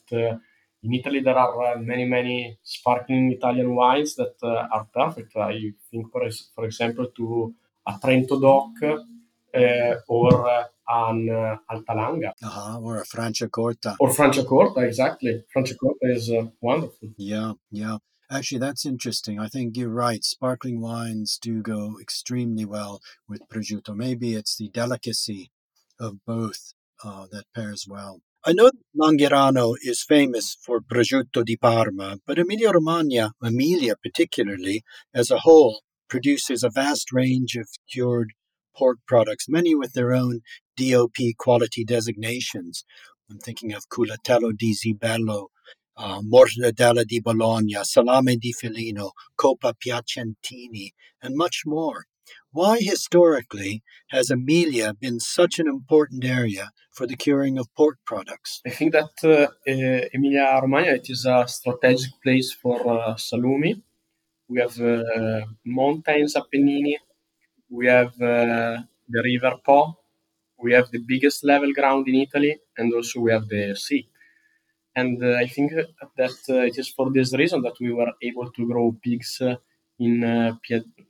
in 0.82 0.94
Italy, 0.94 1.20
there 1.20 1.38
are 1.38 1.76
uh, 1.76 1.80
many, 1.80 2.06
many 2.06 2.58
sparkling 2.64 3.34
Italian 3.34 3.76
wines 3.76 4.16
that 4.16 4.36
uh, 4.42 4.68
are 4.72 4.88
perfect. 4.94 5.36
I 5.36 5.74
think, 5.92 6.12
for, 6.12 6.28
for 6.56 6.66
example, 6.66 7.08
to 7.18 7.54
a 7.86 7.94
Trento 7.94 8.40
DOC 8.40 8.84
uh, 8.84 9.04
or 10.08 10.50
uh, 10.50 10.64
an 10.88 11.30
uh, 11.30 11.58
Alta 11.70 11.94
Langa. 11.94 12.32
Uh-huh, 12.44 12.80
or 12.80 13.02
a 13.02 13.06
Franciacorta. 13.06 13.96
Or 14.00 14.10
Franciacorta, 14.10 14.86
exactly. 14.86 15.44
Franciacorta 15.56 16.16
is 16.16 16.32
uh, 16.32 16.48
wonderful. 16.62 17.10
Yeah, 17.18 17.54
yeah. 17.72 17.98
Actually, 18.32 18.60
that's 18.60 18.86
interesting. 18.86 19.40
I 19.40 19.48
think 19.48 19.76
you're 19.76 19.90
right. 19.90 20.24
Sparkling 20.24 20.82
wines 20.82 21.40
do 21.42 21.62
go 21.64 21.98
extremely 22.00 22.64
well 22.64 23.02
with 23.28 23.42
prosciutto. 23.50 23.96
Maybe 23.96 24.36
it's 24.36 24.56
the 24.56 24.70
delicacy 24.70 25.52
of 26.00 26.24
both 26.26 26.74
uh, 27.04 27.26
that 27.32 27.46
pairs 27.56 27.86
well. 27.90 28.22
I 28.46 28.54
know 28.54 28.72
Langhirano 28.96 29.76
is 29.84 30.04
famous 30.04 30.56
for 30.64 30.80
prosciutto 30.80 31.44
di 31.44 31.58
Parma, 31.58 32.18
but 32.26 32.40
Emilia 32.40 32.72
Romagna, 32.72 33.32
Emilia 33.44 33.96
particularly, 34.02 34.84
as 35.14 35.30
a 35.30 35.40
whole, 35.40 35.82
produces 36.08 36.64
a 36.64 36.70
vast 36.70 37.12
range 37.12 37.56
of 37.56 37.68
cured 37.92 38.32
pork 38.80 39.00
products, 39.06 39.50
many 39.50 39.76
with 39.76 39.92
their 39.94 40.14
own 40.14 40.40
DOP 40.78 41.18
quality 41.38 41.84
designations. 41.84 42.86
I'm 43.30 43.40
thinking 43.40 43.74
of 43.74 43.90
Culatello 43.90 44.52
di 44.58 44.74
Zibello, 44.74 45.48
uh, 45.98 46.22
Mortadella 46.22 47.06
di 47.06 47.20
Bologna, 47.20 47.84
Salame 47.84 48.38
di 48.38 48.54
Felino, 48.54 49.12
Coppa 49.36 49.74
Piacentina, 49.74 50.92
and 51.22 51.36
much 51.36 51.64
more. 51.66 52.06
Why 52.52 52.80
historically 52.80 53.84
has 54.12 54.32
Emilia 54.32 54.94
been 54.94 55.20
such 55.20 55.60
an 55.60 55.68
important 55.68 56.24
area 56.24 56.72
for 56.94 57.06
the 57.06 57.18
curing 57.18 57.58
of 57.58 57.68
pork 57.76 57.98
products? 58.06 58.62
I 58.66 58.70
think 58.70 58.94
that 58.94 59.14
uh, 59.24 59.48
uh, 59.70 60.08
Emilia 60.14 60.60
Romagna 60.62 60.94
it 60.94 61.10
is 61.10 61.26
a 61.26 61.46
strategic 61.48 62.14
place 62.24 62.54
for 62.54 62.78
uh, 62.88 63.16
salumi. 63.16 63.82
We 64.48 64.62
have 64.62 64.80
uh, 64.80 65.42
mountains 65.66 66.36
Apennini, 66.36 66.96
we 67.70 67.88
have 67.88 68.14
uh, 68.22 68.78
the 69.08 69.22
River 69.24 69.56
Po, 69.66 69.98
we 70.62 70.74
have 70.74 70.90
the 70.92 71.00
biggest 71.00 71.44
level 71.44 71.72
ground 71.74 72.08
in 72.08 72.16
Italy, 72.16 72.58
and 72.78 72.94
also 72.94 73.22
we 73.22 73.32
have 73.32 73.48
the 73.48 73.76
sea. 73.76 74.08
And 74.96 75.24
uh, 75.24 75.36
I 75.36 75.48
think 75.48 75.72
that 76.18 76.36
it 76.48 76.78
is 76.78 76.90
for 76.90 77.12
this 77.12 77.34
reason 77.34 77.62
that 77.62 77.76
we 77.80 77.94
were 77.94 78.12
able 78.22 78.52
to 78.52 78.68
grow 78.68 78.96
pigs 79.02 79.42
in 80.00 80.22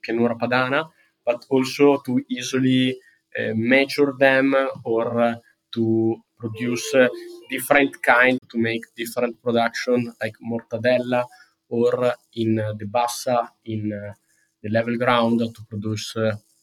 Pianura 0.03 0.37
Padana 0.37 0.89
but 1.29 1.45
also 1.49 1.97
to 2.05 2.13
easily 2.27 2.97
uh, 3.37 3.53
measure 3.53 4.13
them 4.17 4.55
or 4.83 5.05
uh, 5.21 5.35
to 5.71 6.15
produce 6.39 6.95
uh, 6.95 7.07
different 7.49 8.01
kind 8.01 8.39
to 8.51 8.57
make 8.57 8.83
different 8.95 9.35
production 9.43 10.11
like 10.21 10.35
mortadella 10.49 11.23
or 11.69 12.15
in 12.33 12.55
the 12.55 12.87
bassa 12.95 13.37
in 13.65 13.89
the 14.63 14.69
level 14.69 14.97
ground 14.97 15.39
to 15.55 15.61
produce 15.69 16.15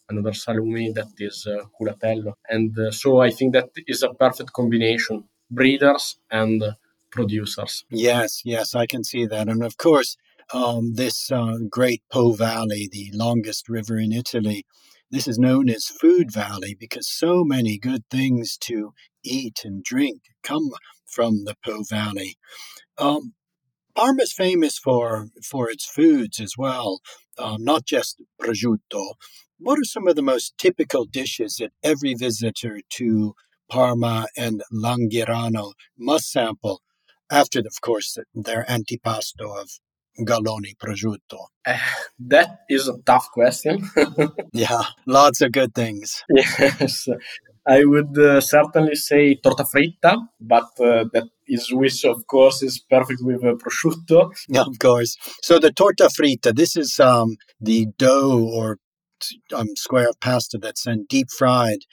another 0.08 0.32
salumi 0.32 0.92
that 0.94 1.08
is 1.18 1.46
uh, 1.46 1.64
culatello. 1.78 2.34
And 2.48 2.76
uh, 2.78 2.90
so 2.90 3.20
I 3.20 3.30
think 3.30 3.52
that 3.54 3.70
is 3.86 4.02
a 4.02 4.14
perfect 4.14 4.52
combination 4.52 5.24
breeders 5.50 6.18
and 6.30 6.62
producers. 7.10 7.84
Yes, 7.90 8.42
yes, 8.44 8.74
I 8.74 8.86
can 8.86 9.04
see 9.04 9.26
that. 9.26 9.48
And 9.48 9.62
of 9.62 9.76
course, 9.76 10.16
um, 10.52 10.94
this 10.94 11.30
uh, 11.32 11.56
great 11.68 12.02
Po 12.10 12.32
Valley, 12.32 12.88
the 12.90 13.10
longest 13.12 13.68
river 13.68 13.98
in 13.98 14.12
Italy. 14.12 14.64
This 15.10 15.28
is 15.28 15.38
known 15.38 15.68
as 15.68 15.86
Food 15.86 16.32
Valley 16.32 16.76
because 16.78 17.08
so 17.08 17.44
many 17.44 17.78
good 17.78 18.02
things 18.10 18.56
to 18.62 18.92
eat 19.24 19.60
and 19.64 19.82
drink 19.82 20.22
come 20.42 20.70
from 21.06 21.44
the 21.44 21.54
Po 21.64 21.84
Valley. 21.88 22.36
Um, 22.98 23.34
Parma 23.94 24.22
is 24.24 24.32
famous 24.32 24.78
for 24.78 25.28
for 25.42 25.70
its 25.70 25.86
foods 25.86 26.38
as 26.38 26.54
well, 26.58 27.00
um, 27.38 27.64
not 27.64 27.86
just 27.86 28.20
prosciutto. 28.40 29.14
What 29.58 29.78
are 29.78 29.84
some 29.84 30.06
of 30.06 30.16
the 30.16 30.22
most 30.22 30.58
typical 30.58 31.06
dishes 31.06 31.56
that 31.56 31.72
every 31.82 32.14
visitor 32.14 32.80
to 32.90 33.34
Parma 33.70 34.26
and 34.36 34.62
Langhirano 34.72 35.72
must 35.98 36.30
sample 36.30 36.82
after, 37.30 37.60
of 37.60 37.80
course, 37.80 38.18
their 38.34 38.64
antipasto 38.68 39.58
of 39.58 39.70
Galloni 40.20 40.76
prosciutto? 40.76 41.46
Uh, 41.66 41.78
that 42.18 42.58
is 42.68 42.86
a 42.86 42.98
tough 43.06 43.30
question. 43.32 43.88
yeah, 44.52 44.82
lots 45.06 45.40
of 45.40 45.52
good 45.52 45.74
things. 45.74 46.22
Yes. 46.28 47.08
I 47.66 47.84
would 47.84 48.16
uh, 48.16 48.40
certainly 48.40 48.94
say 48.94 49.34
torta 49.36 49.64
fritta, 49.64 50.18
but 50.40 50.68
uh, 50.78 51.04
that 51.12 51.28
is 51.48 51.72
which 51.72 52.04
of 52.04 52.26
course 52.26 52.62
is 52.62 52.78
perfect 52.78 53.20
with 53.22 53.42
uh, 53.42 53.54
prosciutto. 53.54 54.30
Yeah, 54.48 54.62
of 54.62 54.78
course. 54.78 55.16
So 55.42 55.58
the 55.58 55.72
torta 55.72 56.04
fritta, 56.04 56.54
this 56.54 56.76
is 56.76 57.00
um, 57.00 57.36
the 57.60 57.86
dough 57.98 58.48
or 58.54 58.78
um, 59.54 59.74
square 59.76 60.08
of 60.08 60.20
pasta 60.20 60.58
that's 60.58 60.84
then 60.84 61.06
deep 61.08 61.30
fried 61.30 61.84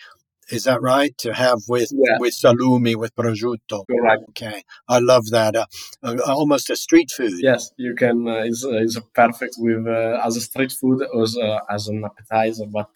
is 0.50 0.64
that 0.66 0.82
right? 0.82 1.18
To 1.20 1.34
have 1.34 1.60
with 1.68 1.92
yeah. 1.92 2.18
with 2.20 2.34
salumi, 2.34 2.96
with 2.96 3.16
prosciutto. 3.16 3.86
Correct. 3.88 4.24
Okay, 4.30 4.64
I 4.88 5.00
love 5.00 5.26
that. 5.32 5.56
Uh, 5.56 5.66
uh, 6.04 6.18
almost 6.28 6.70
a 6.70 6.76
street 6.76 7.12
food. 7.16 7.34
Yes, 7.38 7.72
you 7.78 7.96
can. 7.96 8.28
Uh, 8.28 8.44
is 8.44 8.66
uh, 8.66 8.78
is 8.78 9.00
perfect 9.14 9.56
with 9.58 9.88
uh, 9.88 10.22
as 10.24 10.38
a 10.38 10.42
street 10.42 10.72
food 10.72 11.02
as 11.22 11.38
uh, 11.38 11.60
as 11.70 11.88
an 11.88 12.04
appetizer, 12.04 12.66
but 12.66 12.92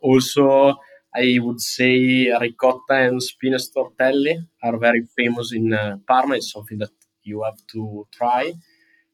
also 0.00 0.74
I 1.14 1.38
would 1.40 1.60
say 1.60 2.30
ricotta 2.40 2.94
and 3.08 3.22
spinach 3.22 3.66
tortelli 3.74 4.34
are 4.62 4.76
very 4.78 5.02
famous 5.16 5.52
in 5.52 5.66
Parma. 6.06 6.36
It's 6.36 6.52
something 6.52 6.78
that 6.78 6.90
you 7.22 7.42
have 7.42 7.58
to 7.72 8.06
try, 8.12 8.52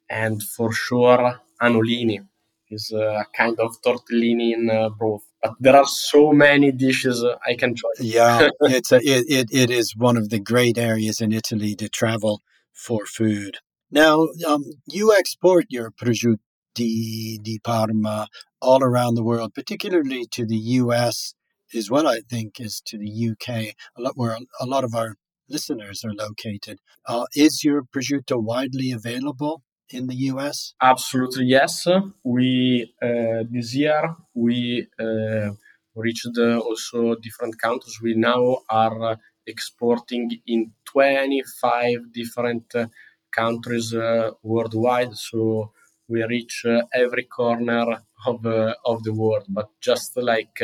and 0.08 0.42
for 0.42 0.72
sure 0.72 1.40
anolini 1.60 2.20
is 2.70 2.92
a 2.92 3.24
kind 3.36 3.58
of 3.58 3.80
tortellini 3.82 4.52
in 4.52 4.70
broth 4.98 5.28
but 5.42 5.54
there 5.60 5.76
are 5.76 5.86
so 5.86 6.32
many 6.32 6.72
dishes 6.72 7.22
uh, 7.22 7.36
I 7.46 7.54
can 7.54 7.74
try. 7.74 7.90
yeah, 8.00 8.48
it's 8.62 8.92
a, 8.92 8.96
it, 8.96 9.24
it, 9.28 9.48
it 9.52 9.70
is 9.70 9.94
one 9.96 10.16
of 10.16 10.30
the 10.30 10.40
great 10.40 10.76
areas 10.78 11.20
in 11.20 11.32
Italy 11.32 11.74
to 11.76 11.88
travel 11.88 12.42
for 12.72 13.06
food. 13.06 13.58
Now, 13.90 14.28
um, 14.46 14.64
you 14.86 15.14
export 15.16 15.66
your 15.68 15.90
prosciutto 15.90 16.38
di 16.74 17.60
Parma 17.64 18.28
all 18.60 18.82
around 18.82 19.14
the 19.14 19.24
world, 19.24 19.54
particularly 19.54 20.26
to 20.32 20.44
the 20.44 20.56
U.S. 20.56 21.34
as 21.74 21.90
well. 21.90 22.06
I 22.06 22.20
think 22.28 22.60
as 22.60 22.80
to 22.86 22.98
the 22.98 23.08
U.K., 23.08 23.74
a 23.96 24.02
lot 24.02 24.12
where 24.16 24.36
a 24.60 24.66
lot 24.66 24.84
of 24.84 24.94
our 24.94 25.14
listeners 25.48 26.04
are 26.04 26.12
located. 26.12 26.78
Uh, 27.06 27.26
is 27.34 27.64
your 27.64 27.82
prosciutto 27.82 28.42
widely 28.42 28.90
available 28.92 29.62
in 29.90 30.06
the 30.06 30.14
US? 30.32 30.74
Absolutely, 30.80 31.46
yes. 31.46 31.86
We 32.24 32.92
uh, 33.02 33.44
this 33.50 33.74
year 33.74 34.16
we 34.34 34.86
uh, 35.00 35.50
reached 35.94 36.36
uh, 36.38 36.58
also 36.58 37.14
different 37.16 37.58
countries. 37.60 37.98
We 38.02 38.14
now 38.14 38.58
are 38.70 39.18
exporting 39.46 40.30
in 40.46 40.72
25 40.84 42.12
different 42.12 42.74
uh, 42.74 42.86
countries 43.30 43.94
uh, 43.94 44.30
worldwide. 44.42 45.14
So 45.16 45.72
we 46.08 46.22
reach 46.24 46.64
uh, 46.66 46.82
every 46.94 47.24
corner 47.24 47.86
of 48.26 48.44
of 48.84 49.02
the 49.04 49.12
world. 49.14 49.44
But 49.48 49.68
just 49.80 50.16
like 50.16 50.60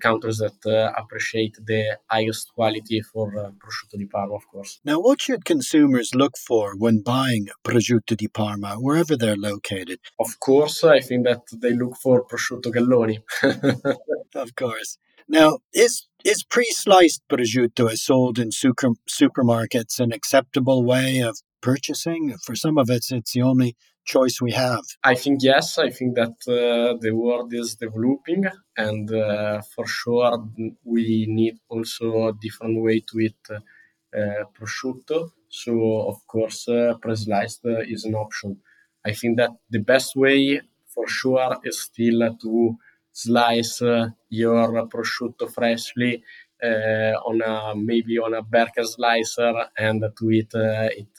countries 0.00 0.38
that 0.38 0.66
uh, 0.66 0.92
appreciate 0.96 1.56
the 1.66 1.98
highest 2.10 2.52
quality 2.54 3.00
for 3.00 3.36
uh, 3.38 3.50
prosciutto 3.58 3.96
di 3.98 4.06
Parma, 4.06 4.34
of 4.34 4.46
course. 4.48 4.80
Now, 4.84 5.00
what 5.00 5.20
should 5.20 5.44
consumers 5.44 6.14
look 6.14 6.36
for 6.36 6.74
when 6.76 7.02
buying 7.02 7.48
prosciutto 7.64 8.16
di 8.16 8.28
Parma, 8.28 8.76
wherever 8.76 9.16
they're 9.16 9.36
located? 9.36 9.98
Of 10.18 10.38
course, 10.40 10.84
I 10.84 11.00
think 11.00 11.24
that 11.26 11.42
they 11.52 11.72
look 11.72 11.96
for 11.96 12.24
prosciutto 12.24 12.70
Galloni. 12.72 13.18
of 14.34 14.54
course. 14.54 14.98
Now, 15.28 15.58
is 15.72 16.06
is 16.24 16.44
pre-sliced 16.44 17.22
prosciutto 17.28 17.90
as 17.90 18.02
sold 18.02 18.38
in 18.38 18.52
super, 18.52 18.90
supermarkets 19.08 19.98
an 19.98 20.12
acceptable 20.12 20.84
way 20.84 21.20
of 21.20 21.38
purchasing? 21.60 22.36
For 22.44 22.54
some 22.54 22.78
of 22.78 22.90
us, 22.90 23.10
it's 23.10 23.32
the 23.32 23.42
only 23.42 23.76
choice 24.04 24.40
we 24.40 24.52
have? 24.52 24.84
I 25.04 25.14
think 25.14 25.42
yes. 25.42 25.78
I 25.78 25.90
think 25.90 26.14
that 26.16 26.36
uh, 26.48 26.98
the 27.00 27.12
world 27.12 27.52
is 27.54 27.76
developing, 27.76 28.44
and 28.76 29.12
uh, 29.12 29.62
for 29.74 29.86
sure 29.86 30.44
we 30.84 31.26
need 31.28 31.58
also 31.68 32.28
a 32.28 32.32
different 32.32 32.82
way 32.82 33.00
to 33.00 33.20
eat 33.20 33.46
uh, 33.50 34.44
prosciutto. 34.54 35.32
So 35.48 36.08
of 36.08 36.26
course, 36.26 36.68
uh, 36.68 36.94
pre-sliced 37.00 37.66
is 37.88 38.04
an 38.04 38.14
option. 38.14 38.60
I 39.04 39.12
think 39.12 39.36
that 39.38 39.50
the 39.70 39.80
best 39.80 40.16
way 40.16 40.60
for 40.86 41.06
sure 41.08 41.56
is 41.64 41.80
still 41.80 42.36
to 42.42 42.76
slice 43.12 43.82
uh, 43.82 44.08
your 44.28 44.86
prosciutto 44.88 45.52
freshly 45.52 46.22
uh, 46.62 47.14
on 47.26 47.42
a 47.42 47.74
maybe 47.76 48.18
on 48.18 48.34
a 48.34 48.42
Berkel 48.42 48.86
slicer 48.86 49.54
and 49.76 50.04
to 50.18 50.30
eat 50.30 50.52
it 50.54 51.18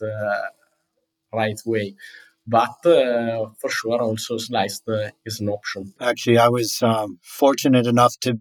right 1.31 1.59
way 1.65 1.95
but 2.45 2.85
uh, 2.85 3.45
for 3.59 3.69
sure 3.69 4.01
also 4.01 4.37
sliced 4.37 4.87
uh, 4.89 5.09
is 5.25 5.39
an 5.39 5.49
option. 5.49 5.93
Actually, 5.99 6.37
I 6.37 6.49
was 6.49 6.81
um, 6.81 7.19
fortunate 7.23 7.87
enough 7.87 8.15
to 8.21 8.39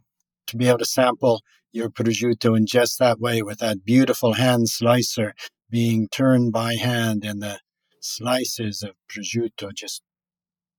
to 0.48 0.56
be 0.56 0.68
able 0.68 0.78
to 0.78 0.84
sample 0.84 1.42
your 1.72 1.88
prosciutto 1.88 2.56
in 2.56 2.66
just 2.66 2.98
that 2.98 3.20
way 3.20 3.42
with 3.42 3.58
that 3.58 3.84
beautiful 3.84 4.34
hand 4.34 4.68
slicer 4.68 5.34
being 5.70 6.08
turned 6.08 6.52
by 6.52 6.74
hand 6.74 7.24
and 7.24 7.40
the 7.40 7.58
slices 8.00 8.82
of 8.82 8.94
prosciutto 9.08 9.72
just 9.74 10.02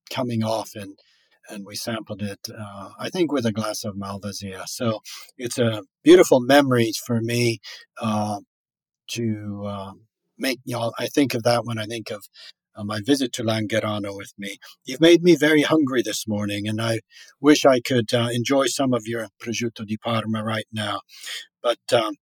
coming 0.10 0.44
off 0.44 0.72
and 0.76 1.00
and 1.50 1.66
we 1.66 1.76
sampled 1.76 2.22
it 2.22 2.40
uh, 2.58 2.90
i 3.00 3.10
think 3.10 3.32
with 3.32 3.46
a 3.46 3.52
glass 3.52 3.84
of 3.84 3.96
malvasia 3.96 4.68
so 4.68 5.00
it's 5.38 5.58
a 5.58 5.84
beautiful 6.04 6.40
memory 6.40 6.92
for 7.06 7.22
me 7.22 7.60
uh, 8.02 8.40
to 9.08 9.64
uh, 9.66 9.92
make 10.38 10.60
you 10.66 10.76
know 10.76 10.92
i 11.00 11.08
think 11.08 11.34
of 11.34 11.44
that 11.44 11.66
when 11.66 11.80
i 11.80 11.86
think 11.86 12.12
of 12.12 12.26
uh, 12.76 12.84
my 12.84 13.00
visit 13.02 13.34
to 13.34 13.44
Langhirano 13.44 14.16
with 14.16 14.34
me. 14.38 14.58
You've 14.86 15.02
made 15.02 15.24
me 15.24 15.36
very 15.36 15.62
hungry 15.62 16.02
this 16.02 16.28
morning, 16.28 16.68
and 16.68 16.82
I 16.82 17.02
wish 17.40 17.66
I 17.66 17.80
could 17.80 18.14
uh, 18.14 18.30
enjoy 18.32 18.68
some 18.68 18.94
of 18.94 19.04
your 19.06 19.28
prosciutto 19.42 19.86
di 19.86 19.98
Parma 19.98 20.44
right 20.44 20.68
now. 20.72 21.02
But 21.62 21.80
um, 21.94 22.16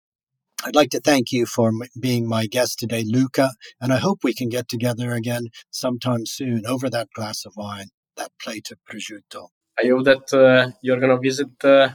I'd 0.63 0.75
like 0.75 0.91
to 0.91 0.99
thank 0.99 1.31
you 1.31 1.45
for 1.45 1.69
m- 1.69 1.89
being 1.99 2.27
my 2.27 2.45
guest 2.45 2.79
today, 2.79 3.03
Luca, 3.05 3.51
and 3.79 3.91
I 3.91 3.97
hope 3.97 4.19
we 4.23 4.33
can 4.33 4.49
get 4.49 4.67
together 4.67 5.11
again 5.11 5.47
sometime 5.71 6.25
soon 6.25 6.65
over 6.65 6.89
that 6.89 7.09
glass 7.15 7.45
of 7.45 7.53
wine, 7.55 7.89
that 8.17 8.31
plate 8.41 8.69
of 8.71 8.77
prosciutto. 8.87 9.47
I 9.81 9.87
hope 9.87 10.05
that 10.05 10.31
uh, 10.33 10.71
you're 10.81 10.99
going 10.99 11.15
to 11.15 11.21
visit 11.21 11.49
uh, 11.63 11.89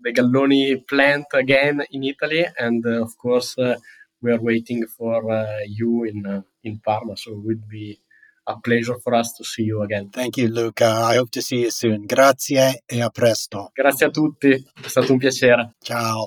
the 0.00 0.12
Galloni 0.12 0.86
plant 0.88 1.26
again 1.32 1.82
in 1.92 2.04
Italy, 2.04 2.46
and 2.58 2.84
uh, 2.84 3.02
of 3.02 3.16
course, 3.18 3.56
uh, 3.58 3.76
we 4.20 4.32
are 4.32 4.40
waiting 4.40 4.84
for 4.86 5.22
you 5.66 6.02
in 6.04 6.44
in 6.68 6.80
Parma. 6.80 7.16
So 7.16 7.32
it 7.32 7.44
would 7.44 7.66
be 7.66 7.98
a 8.48 8.58
pleasure 8.60 8.98
for 8.98 9.14
us 9.14 9.32
to 9.36 9.44
see 9.44 9.64
you 9.64 9.82
again. 9.82 10.10
Thank 10.10 10.38
you, 10.38 10.48
Luca. 10.48 10.86
I 10.86 11.16
hope 11.16 11.30
to 11.32 11.42
see 11.42 11.60
you 11.60 11.70
soon. 11.70 12.06
Grazie 12.06 12.82
e 12.86 13.00
a 13.02 13.10
presto. 13.10 13.70
Grazie 13.74 14.06
a 14.06 14.10
tutti, 14.10 14.50
è 14.50 14.88
stato 14.88 15.12
un 15.12 15.18
piacere. 15.18 15.74
Ciao. 15.80 16.26